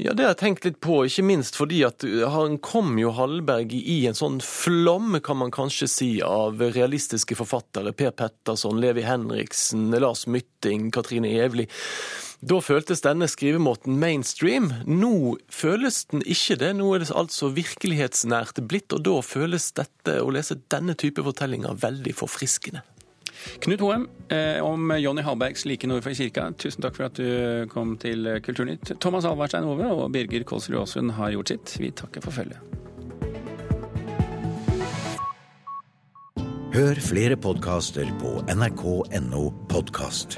Ja, 0.00 0.12
Det 0.14 0.22
har 0.22 0.30
jeg 0.30 0.38
tenkt 0.38 0.66
litt 0.66 0.76
på, 0.78 1.00
ikke 1.08 1.24
minst 1.26 1.56
fordi 1.58 1.80
at 1.82 2.04
han 2.30 2.60
kom 2.62 2.92
jo 3.00 3.10
Hallberg 3.16 3.72
i 3.74 3.96
en 4.06 4.14
sånn 4.14 4.36
flom, 4.44 5.16
kan 5.26 5.40
man 5.40 5.50
kanskje 5.50 5.88
si, 5.90 6.10
av 6.22 6.62
realistiske 6.62 7.34
forfattere. 7.34 7.90
Per 7.98 8.12
Petterson, 8.14 8.78
Levi 8.78 9.02
Henriksen, 9.02 9.88
Lars 9.98 10.28
Mytting, 10.30 10.92
Katrine 10.94 11.32
Evli. 11.42 11.66
Da 12.38 12.60
føltes 12.62 13.02
denne 13.02 13.26
skrivemåten 13.26 13.98
mainstream. 13.98 14.70
Nå 14.86 15.34
føles 15.50 16.04
den 16.12 16.22
ikke 16.22 16.60
det. 16.62 16.70
Nå 16.78 16.92
er 16.94 17.02
det 17.02 17.10
altså 17.10 17.50
virkelighetsnært 17.56 18.62
blitt, 18.70 18.94
og 18.94 19.02
da 19.08 19.16
føles 19.26 19.72
dette, 19.74 20.20
å 20.22 20.30
lese 20.30 20.60
denne 20.70 20.94
type 20.94 21.26
fortellinger, 21.26 21.74
veldig 21.82 22.14
forfriskende. 22.22 22.86
Knut 23.64 23.84
Hoem 23.84 24.08
eh, 24.32 24.58
om 24.64 24.92
Jonny 24.98 25.22
Hallbergs 25.22 25.64
'Like 25.66 25.88
nord 25.88 26.02
for 26.02 26.16
kirka'. 26.16 26.50
Tusen 26.58 26.82
takk 26.82 26.96
for 26.96 27.08
at 27.08 27.18
du 27.18 27.66
kom 27.72 27.96
til 27.98 28.40
Kulturnytt. 28.44 29.00
Thomas 29.00 29.24
Alvarstein 29.24 29.64
Ove 29.64 29.86
og 29.88 30.12
Birger 30.12 30.44
Kolsrud 30.44 30.80
Aasund 30.80 31.16
har 31.18 31.32
gjort 31.34 31.48
sitt. 31.54 31.76
Vi 31.80 31.90
takker 31.90 32.20
for 32.24 32.30
følget. 32.30 32.58
Hør 36.78 37.00
flere 37.00 37.36
podkaster 37.36 38.06
på 38.20 38.36
nrk.no 38.54 39.48
podkast. 39.72 40.36